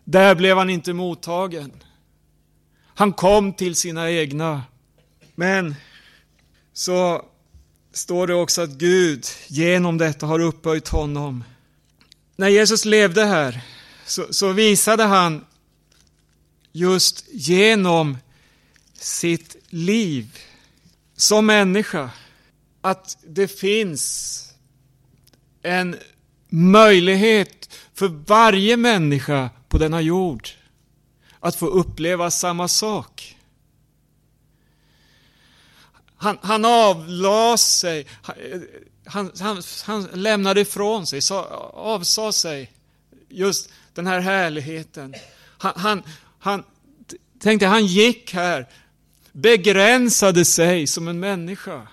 [0.03, 1.71] Där blev han inte mottagen.
[2.85, 4.63] Han kom till sina egna.
[5.35, 5.75] Men
[6.73, 7.25] så
[7.93, 11.43] står det också att Gud genom detta har upphöjt honom.
[12.41, 13.61] När Jesus levde här
[14.05, 15.45] så, så visade han
[16.71, 18.17] just genom
[18.93, 20.39] sitt liv
[21.15, 22.09] som människa
[22.81, 24.53] att det finns
[25.61, 25.95] en
[26.49, 30.49] möjlighet för varje människa på denna jord
[31.39, 33.37] att få uppleva samma sak.
[36.15, 38.07] Han, han avlade sig,
[39.11, 41.21] han, han, han lämnade ifrån sig,
[41.73, 42.71] avsade sig
[43.29, 45.15] just den här härligheten.
[45.57, 46.03] Han, han,
[46.39, 46.63] han
[47.39, 48.67] tänkte, han gick här,
[49.31, 51.87] begränsade sig som en människa.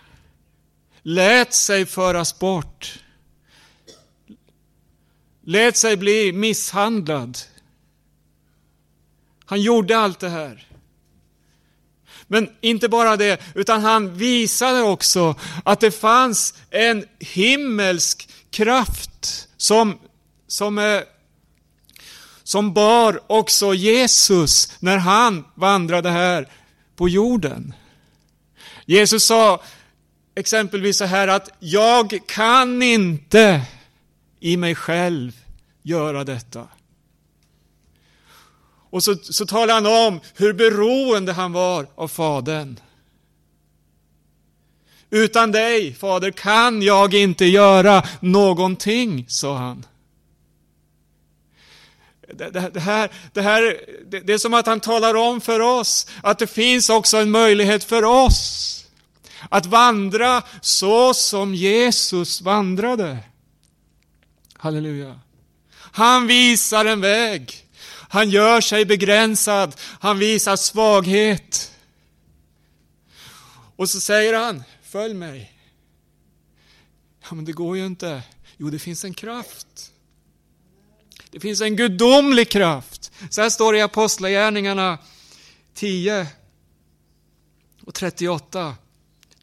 [1.03, 2.99] Lät sig föras bort.
[5.45, 7.39] Lät sig bli misshandlad.
[9.45, 10.67] Han gjorde allt det här.
[12.29, 19.99] Men inte bara det, utan han visade också att det fanns en himmelsk kraft som,
[20.47, 21.01] som, eh,
[22.43, 26.49] som bar också Jesus när han vandrade här
[26.97, 27.75] på jorden.
[28.87, 29.63] Jesus sa
[30.35, 33.63] exempelvis så här att jag kan inte
[34.41, 35.33] i mig själv
[35.83, 36.69] göra detta.
[38.91, 42.81] Och så, så talar han om hur beroende han var av Fadern.
[45.11, 49.87] Utan dig, Fader, kan jag inte göra någonting, sa han.
[52.35, 56.07] Det, det, här, det, här, det, det är som att han talar om för oss
[56.23, 58.75] att det finns också en möjlighet för oss
[59.49, 63.19] att vandra så som Jesus vandrade.
[64.55, 65.21] Halleluja.
[65.79, 67.68] Han visar en väg.
[68.09, 69.77] Han gör sig begränsad.
[70.01, 71.75] Han visar svaghet.
[73.77, 75.53] Och så säger han, följ mig.
[77.23, 78.23] Ja, men det går ju inte.
[78.57, 79.93] Jo, det finns en kraft.
[81.31, 83.13] Det finns en gudomlig kraft.
[83.31, 84.99] Så här står det i Apostlagärningarna
[85.75, 86.27] 10
[87.85, 88.75] och 38.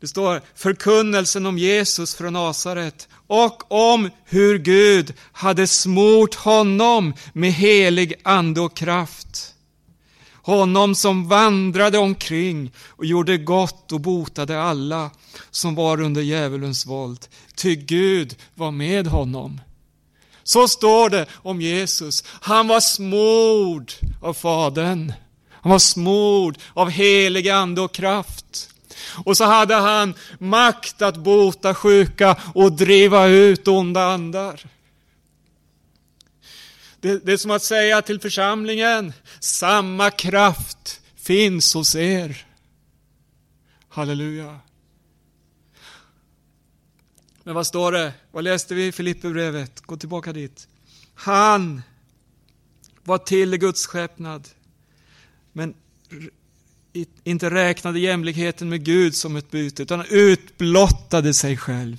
[0.05, 7.53] Det står förkunnelsen om Jesus från Nasaret och om hur Gud hade smort honom med
[7.53, 9.53] helig ande och kraft.
[10.33, 15.11] Honom som vandrade omkring och gjorde gott och botade alla
[15.51, 17.27] som var under djävulens våld.
[17.55, 19.61] Ty Gud var med honom.
[20.43, 22.23] Så står det om Jesus.
[22.27, 23.91] Han var smord
[24.21, 25.13] av Fadern.
[25.51, 28.69] Han var smord av helig ande och kraft.
[29.25, 34.61] Och så hade han makt att bota sjuka och driva ut onda andar.
[36.99, 42.45] Det, det är som att säga till församlingen, samma kraft finns hos er.
[43.89, 44.59] Halleluja.
[47.43, 48.13] Men vad står det?
[48.31, 49.81] Vad läste vi i Filipperbrevet?
[49.81, 50.67] Gå tillbaka dit.
[51.15, 51.81] Han
[53.03, 54.47] var till i Guds skepnad,
[55.51, 55.73] men
[57.23, 61.97] inte räknade jämlikheten med Gud som ett byte, utan han utblottade sig själv.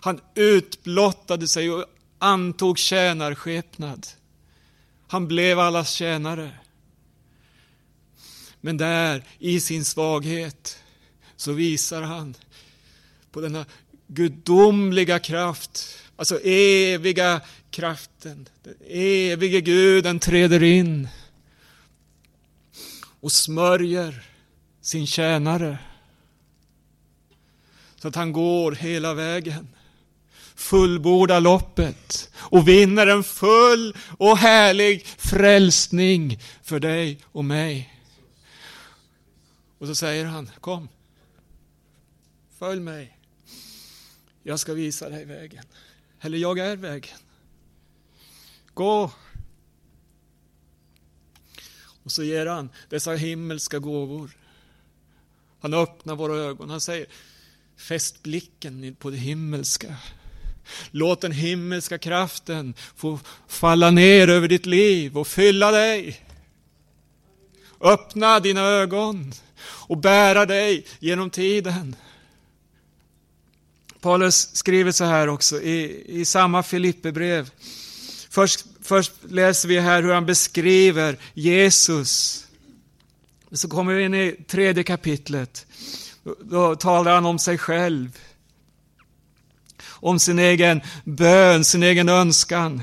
[0.00, 1.84] Han utblottade sig och
[2.18, 4.06] antog tjänarskepnad.
[5.08, 6.50] Han blev allas tjänare.
[8.60, 10.78] Men där, i sin svaghet,
[11.36, 12.34] så visar han
[13.32, 13.66] på denna
[14.06, 17.40] gudomliga kraft, alltså eviga
[17.70, 18.48] kraften.
[18.62, 21.08] Den evige Guden träder in
[23.24, 24.22] och smörjer
[24.80, 25.78] sin tjänare.
[27.96, 29.68] Så att han går hela vägen,
[30.54, 38.00] fullbordar loppet och vinner en full och härlig frälsning för dig och mig.
[39.78, 40.88] Och så säger han, kom,
[42.58, 43.18] följ mig.
[44.42, 45.64] Jag ska visa dig vägen.
[46.20, 47.18] Eller jag är vägen.
[48.74, 49.10] Gå
[52.04, 54.30] och så ger han dessa himmelska gåvor.
[55.60, 56.70] Han öppnar våra ögon.
[56.70, 57.06] Han säger,
[57.76, 59.96] fäst blicken på det himmelska.
[60.90, 66.20] Låt den himmelska kraften få falla ner över ditt liv och fylla dig.
[67.80, 69.32] Öppna dina ögon
[69.62, 71.96] och bära dig genom tiden.
[74.00, 77.50] Paulus skriver så här också i, i samma Filipperbrev.
[78.30, 82.40] Först Först läser vi här hur han beskriver Jesus.
[83.52, 85.66] Så kommer vi in i tredje kapitlet.
[86.40, 88.18] Då talar han om sig själv.
[89.86, 92.82] Om sin egen bön, sin egen önskan.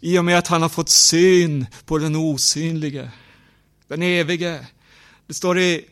[0.00, 3.10] I och med att han har fått syn på den osynlige,
[3.88, 4.66] den evige.
[5.26, 5.84] Det står i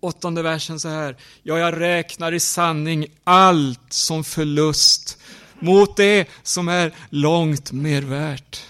[0.00, 1.16] åttonde versen så här.
[1.42, 5.18] Ja, jag räknar i sanning allt som förlust
[5.64, 8.62] mot det som är långt mer värt.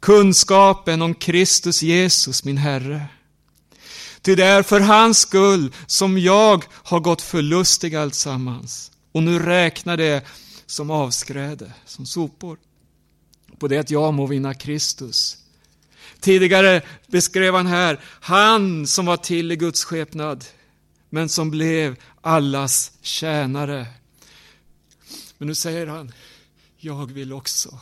[0.00, 3.06] Kunskapen om Kristus Jesus, min Herre.
[4.22, 9.96] Ty det är för hans skull som jag har gått förlustig alltsammans och nu räknar
[9.96, 10.24] det
[10.66, 12.58] som avskräde, som sopor,
[13.58, 15.36] på det att jag må vinna Kristus.
[16.20, 20.44] Tidigare beskrev han här, han som var till i Guds skepnad,
[21.10, 23.86] men som blev allas tjänare.
[25.40, 26.12] Men nu säger han,
[26.76, 27.78] jag vill också.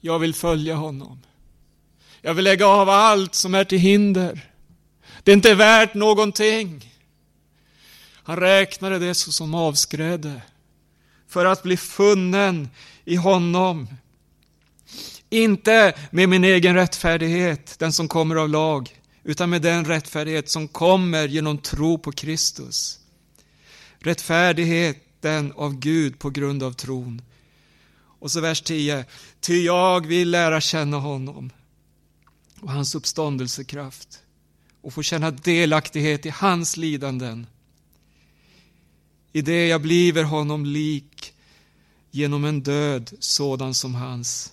[0.00, 1.18] Jag vill följa honom.
[2.20, 4.50] Jag vill lägga av allt som är till hinder.
[5.22, 6.94] Det är inte värt någonting.
[8.12, 10.42] Han räknade det som avskräde
[11.28, 12.68] för att bli funnen
[13.04, 13.88] i honom.
[15.30, 20.68] Inte med min egen rättfärdighet, den som kommer av lag, utan med den rättfärdighet som
[20.68, 22.98] kommer genom tro på Kristus
[24.00, 27.22] rättfärdigheten av Gud på grund av tron.
[28.20, 29.04] Och så vers 10.
[29.40, 31.50] Ty jag vill lära känna honom
[32.60, 34.22] och hans uppståndelsekraft
[34.80, 37.46] och få känna delaktighet i hans lidanden.
[39.32, 41.34] I det jag bliver honom lik
[42.10, 44.52] genom en död sådan som hans.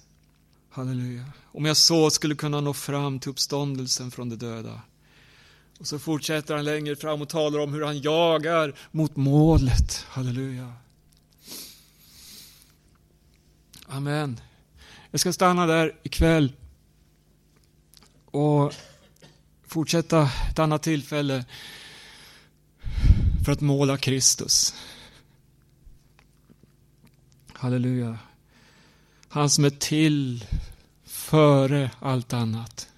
[0.69, 1.25] Halleluja.
[1.43, 4.81] Om jag så skulle kunna nå fram till uppståndelsen från de döda.
[5.79, 10.05] Och så fortsätter han längre fram och talar om hur han jagar mot målet.
[10.09, 10.73] Halleluja.
[13.87, 14.39] Amen.
[15.11, 16.53] Jag ska stanna där ikväll
[18.25, 18.73] och
[19.67, 21.45] fortsätta ett annat tillfälle
[23.45, 24.73] för att måla Kristus.
[27.53, 28.17] Halleluja.
[29.27, 30.45] Han som är till
[31.03, 32.89] före allt annat.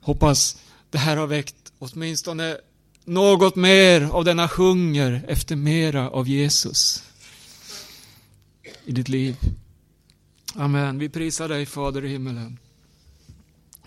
[0.00, 0.58] Hoppas
[0.96, 2.58] det här har väckt åtminstone
[3.04, 7.02] något mer av denna hunger efter mera av Jesus
[8.84, 9.36] i ditt liv.
[10.54, 10.98] Amen.
[10.98, 12.58] Vi prisar dig Fader i himmelen.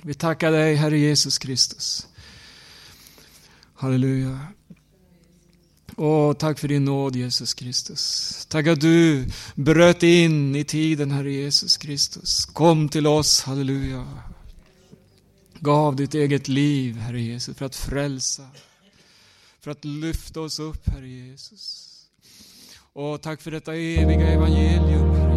[0.02, 2.08] Vi tackar dig Herre Jesus Kristus.
[3.74, 4.40] Halleluja.
[5.96, 8.46] Åh, tack för din nåd Jesus Kristus.
[8.50, 12.46] Tack att du bröt in i tiden Herre Jesus Kristus.
[12.46, 14.29] Kom till oss, halleluja.
[15.60, 18.50] Gav ditt eget liv Herre Jesus för att frälsa.
[19.62, 21.86] För att lyfta oss upp Herre Jesus.
[22.94, 25.29] Och tack för detta eviga evangelium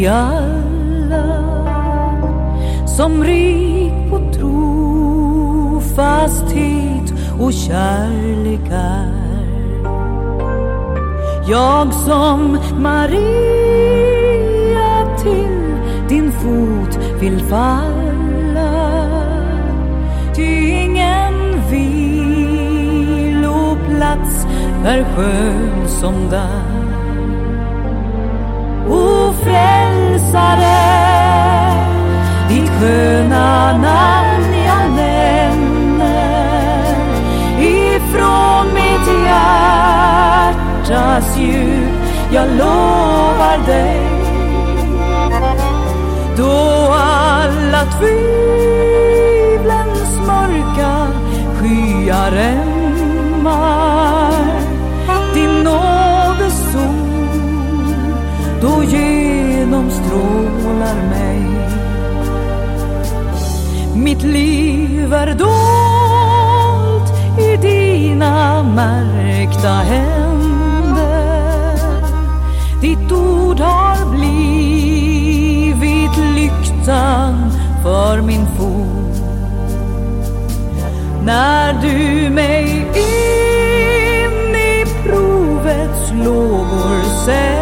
[0.00, 1.24] Vi alla
[2.86, 4.18] som rik på
[5.78, 9.12] trofasthet och kärlek är
[11.48, 13.16] jag som Maria
[15.18, 15.76] till
[16.08, 19.04] din fot vill falla.
[20.36, 21.34] Ty ingen
[21.70, 22.86] viloplats
[24.84, 26.70] är skön som där
[28.90, 29.79] O frälsare,
[32.48, 36.94] ditt sköna namn jag nämner.
[37.60, 42.00] Ifrån mitt hjärtas djup
[42.32, 44.00] jag lovar dig.
[46.36, 51.06] Då alla tvivlens mörka
[51.60, 52.30] skyar
[64.22, 71.00] mitt liv är dolt i dina märkta händer.
[72.80, 77.50] Ditt ord har blivit lyktan
[77.82, 79.22] för min fot.
[81.24, 87.59] När du mig in i provets lågor sätter,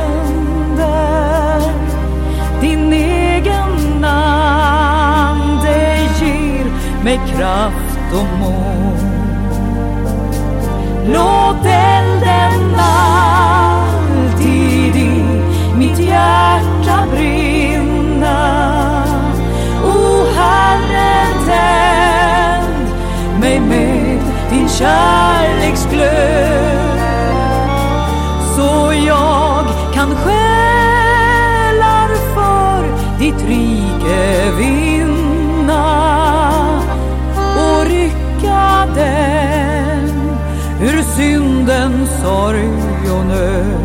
[7.38, 8.98] kraft och mod.
[11.06, 15.42] Låt elden alltid i
[15.76, 18.64] mitt hjärta brinna.
[19.84, 22.88] O Herre, tänd
[23.40, 24.18] mig med
[24.50, 26.98] din kärleksglöd
[28.56, 29.37] så jag
[41.18, 43.77] synden, syndens sorg och nöd.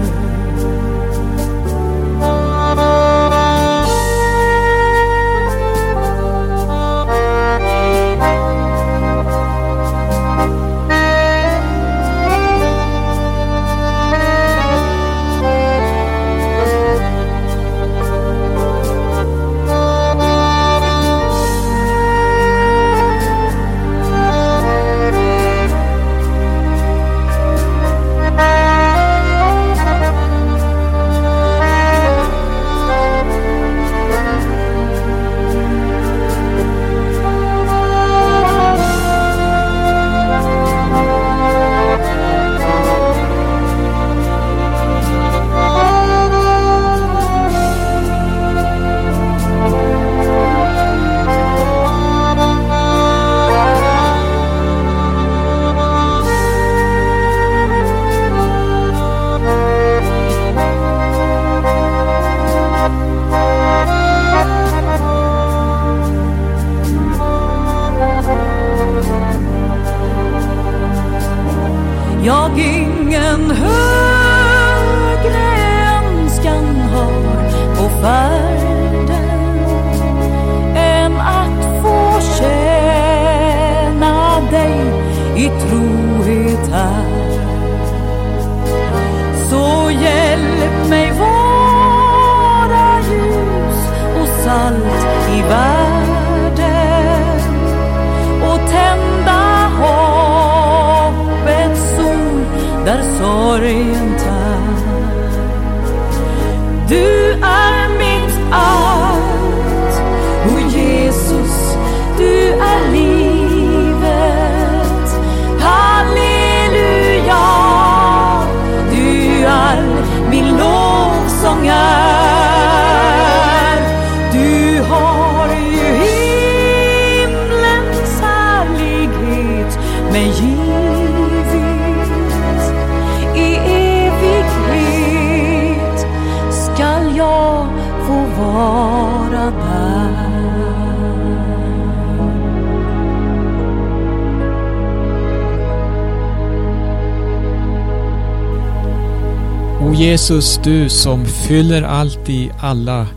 [150.14, 153.07] Jesus, du som fyller allt i alla,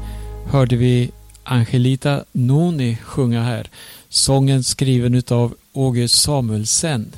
[0.51, 1.11] hörde vi
[1.42, 3.70] Angelita Noni sjunga här.
[4.09, 7.12] Sången skriven utav Åge Samuelsen.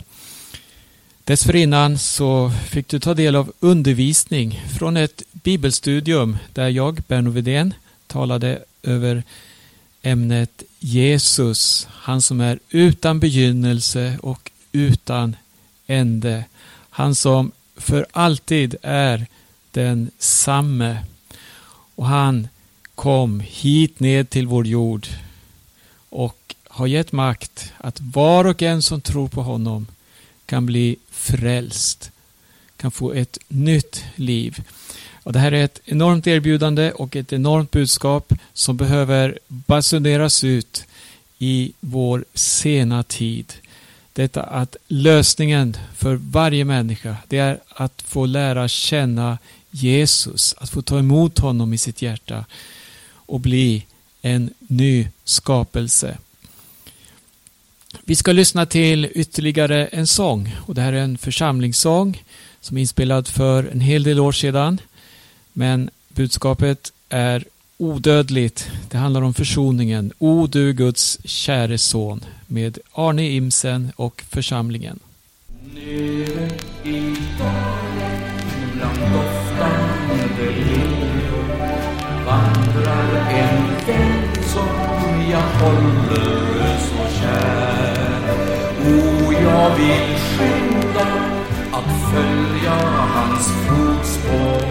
[1.24, 7.74] Dessförinnan så fick du ta del av undervisning från ett bibelstudium där jag, Berno Widén,
[8.07, 9.22] talade över
[10.03, 15.37] ämnet Jesus, han som är utan begynnelse och utan
[15.87, 16.45] ände.
[16.91, 19.26] Han som för alltid är
[19.71, 20.99] den samme.
[21.95, 22.49] Och han
[22.95, 25.07] kom hit ned till vår jord
[26.09, 29.87] och har gett makt att var och en som tror på honom
[30.47, 32.11] kan bli frälst,
[32.77, 34.62] kan få ett nytt liv.
[35.23, 40.85] Och det här är ett enormt erbjudande och ett enormt budskap som behöver basuneras ut
[41.39, 43.53] i vår sena tid.
[44.12, 49.39] Detta att lösningen för varje människa, det är att få lära känna
[49.71, 52.45] Jesus, att få ta emot honom i sitt hjärta
[53.11, 53.87] och bli
[54.23, 56.19] en ny skapelse.
[58.05, 62.25] Vi ska lyssna till ytterligare en sång och det här är en församlingssång
[62.61, 64.81] som är inspelad för en hel del år sedan.
[65.53, 67.45] Men budskapet är
[67.79, 68.71] odödligt.
[68.91, 70.12] Det handlar om försoningen.
[70.19, 74.99] O du Guds käre son med Arne Imsen och församlingen.
[75.75, 76.08] Nej.
[83.17, 84.69] En vän som
[85.31, 88.21] jag håller så kär.
[88.87, 91.07] O, jag vill skynda
[91.73, 92.75] att följa
[93.15, 94.63] hans fotspår.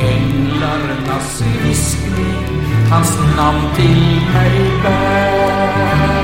[0.00, 2.54] Änglarnas viskning
[2.90, 6.23] hans namn till mig bär.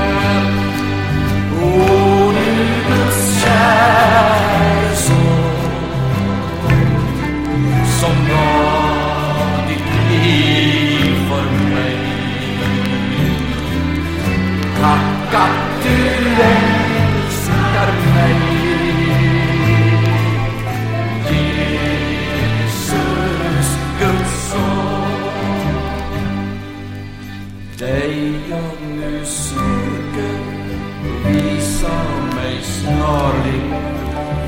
[15.31, 15.97] Tack att du
[16.41, 18.35] älskar mig.
[22.51, 23.69] Jesus,
[23.99, 25.11] Guds son.
[27.79, 30.39] Dig jag nu söker,
[31.25, 31.97] visa
[32.35, 33.71] mig snarligt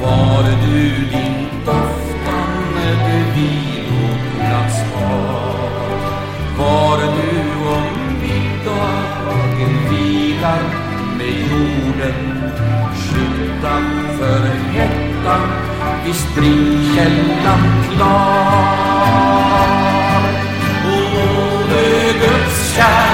[0.01, 0.81] var du
[1.11, 2.88] din doftande
[3.36, 5.53] viloplats har.
[6.57, 7.07] Var du
[7.69, 7.88] om
[8.21, 9.89] middagen
[10.43, 10.63] vilar
[11.17, 12.51] med jorden
[12.95, 13.83] skyddad
[14.19, 14.41] för
[14.73, 15.41] hettan
[16.05, 19.23] vid springkällan klar.
[20.85, 20.97] O,
[21.69, 23.12] du Guds kärlek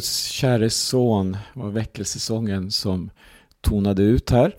[0.00, 3.10] Guds käre son var väckelsesången som
[3.60, 4.54] tonade ut här.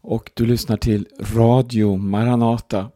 [0.00, 2.90] Och du lyssnar till Radio Maranata.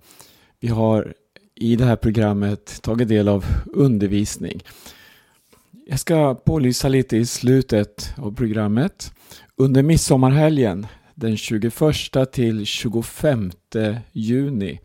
[0.60, 1.14] Vi har
[1.54, 4.62] i det här programmet tagit del av undervisning.
[5.86, 9.12] Jag ska pålysa lite i slutet av programmet.
[9.56, 11.74] Under midsommarhelgen den 21
[12.32, 13.50] till 25
[14.12, 14.80] juni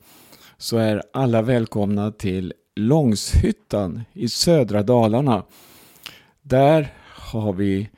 [0.57, 5.43] så är alla välkomna till Långshyttan i södra Dalarna.
[6.51, 7.89] Där har vi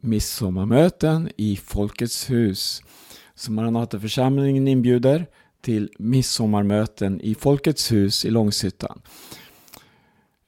[0.00, 2.82] midsommarmöten i Folkets hus.
[3.34, 5.26] Så Maranataförsamlingen inbjuder
[5.60, 9.00] till midsommarmöten i Folkets hus i Långshyttan.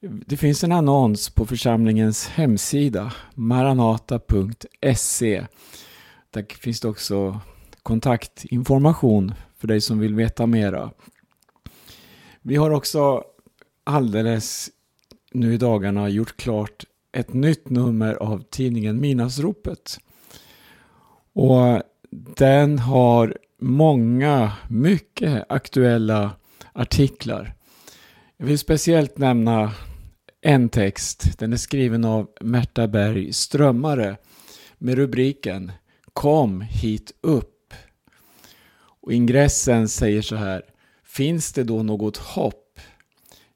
[0.01, 5.45] Det finns en annons på församlingens hemsida maranata.se.
[6.31, 7.39] Där finns det också
[7.83, 10.91] kontaktinformation för dig som vill veta mera.
[12.41, 13.23] Vi har också
[13.83, 14.69] alldeles
[15.31, 16.85] nu i dagarna gjort klart
[17.17, 19.99] ett nytt nummer av tidningen Minasropet.
[21.33, 21.81] Och
[22.35, 26.31] den har många mycket aktuella
[26.73, 27.53] artiklar.
[28.37, 29.73] Jag vill speciellt nämna
[30.41, 31.39] en text.
[31.39, 34.17] Den är skriven av Märta Berg Strömmare
[34.77, 35.71] med rubriken
[36.13, 37.73] Kom hit upp.
[39.01, 40.61] Och ingressen säger så här.
[41.05, 42.66] Finns det då något hopp?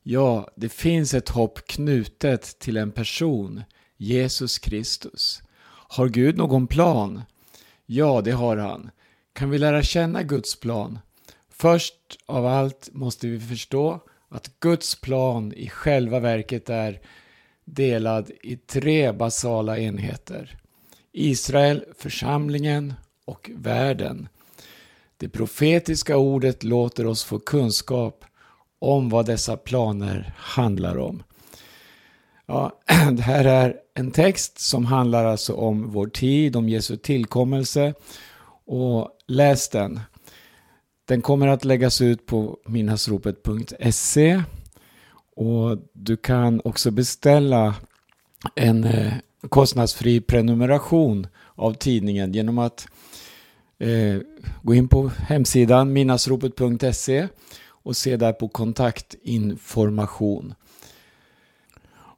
[0.03, 3.63] Ja, det finns ett hopp knutet till en person,
[3.97, 5.41] Jesus Kristus.
[5.67, 7.21] Har Gud någon plan?
[7.85, 8.89] Ja, det har han.
[9.33, 10.99] Kan vi lära känna Guds plan?
[11.49, 11.95] Först
[12.25, 13.99] av allt måste vi förstå
[14.29, 16.99] att Guds plan i själva verket är
[17.65, 20.57] delad i tre basala enheter.
[21.11, 22.93] Israel, församlingen
[23.25, 24.27] och världen.
[25.17, 28.25] Det profetiska ordet låter oss få kunskap
[28.81, 31.23] om vad dessa planer handlar om.
[32.45, 32.79] Ja,
[33.11, 37.93] det här är en text som handlar alltså om vår tid, om Jesu tillkommelse.
[38.65, 39.99] Och läs den.
[41.05, 44.43] Den kommer att läggas ut på minnasropet.se.
[45.35, 47.75] och du kan också beställa
[48.55, 49.13] en eh,
[49.49, 52.87] kostnadsfri prenumeration av tidningen genom att
[53.79, 54.21] eh,
[54.61, 57.27] gå in på hemsidan minnasropet.se
[57.83, 60.53] och se där på kontaktinformation.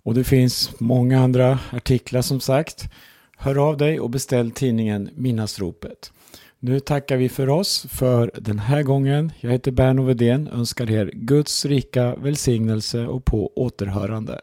[0.03, 2.89] Och det finns många andra artiklar som sagt.
[3.37, 6.11] Hör av dig och beställ tidningen Minnasropet.
[6.59, 9.31] Nu tackar vi för oss för den här gången.
[9.39, 14.41] Jag heter Berno Vedén, önskar er Guds rika välsignelse och på återhörande.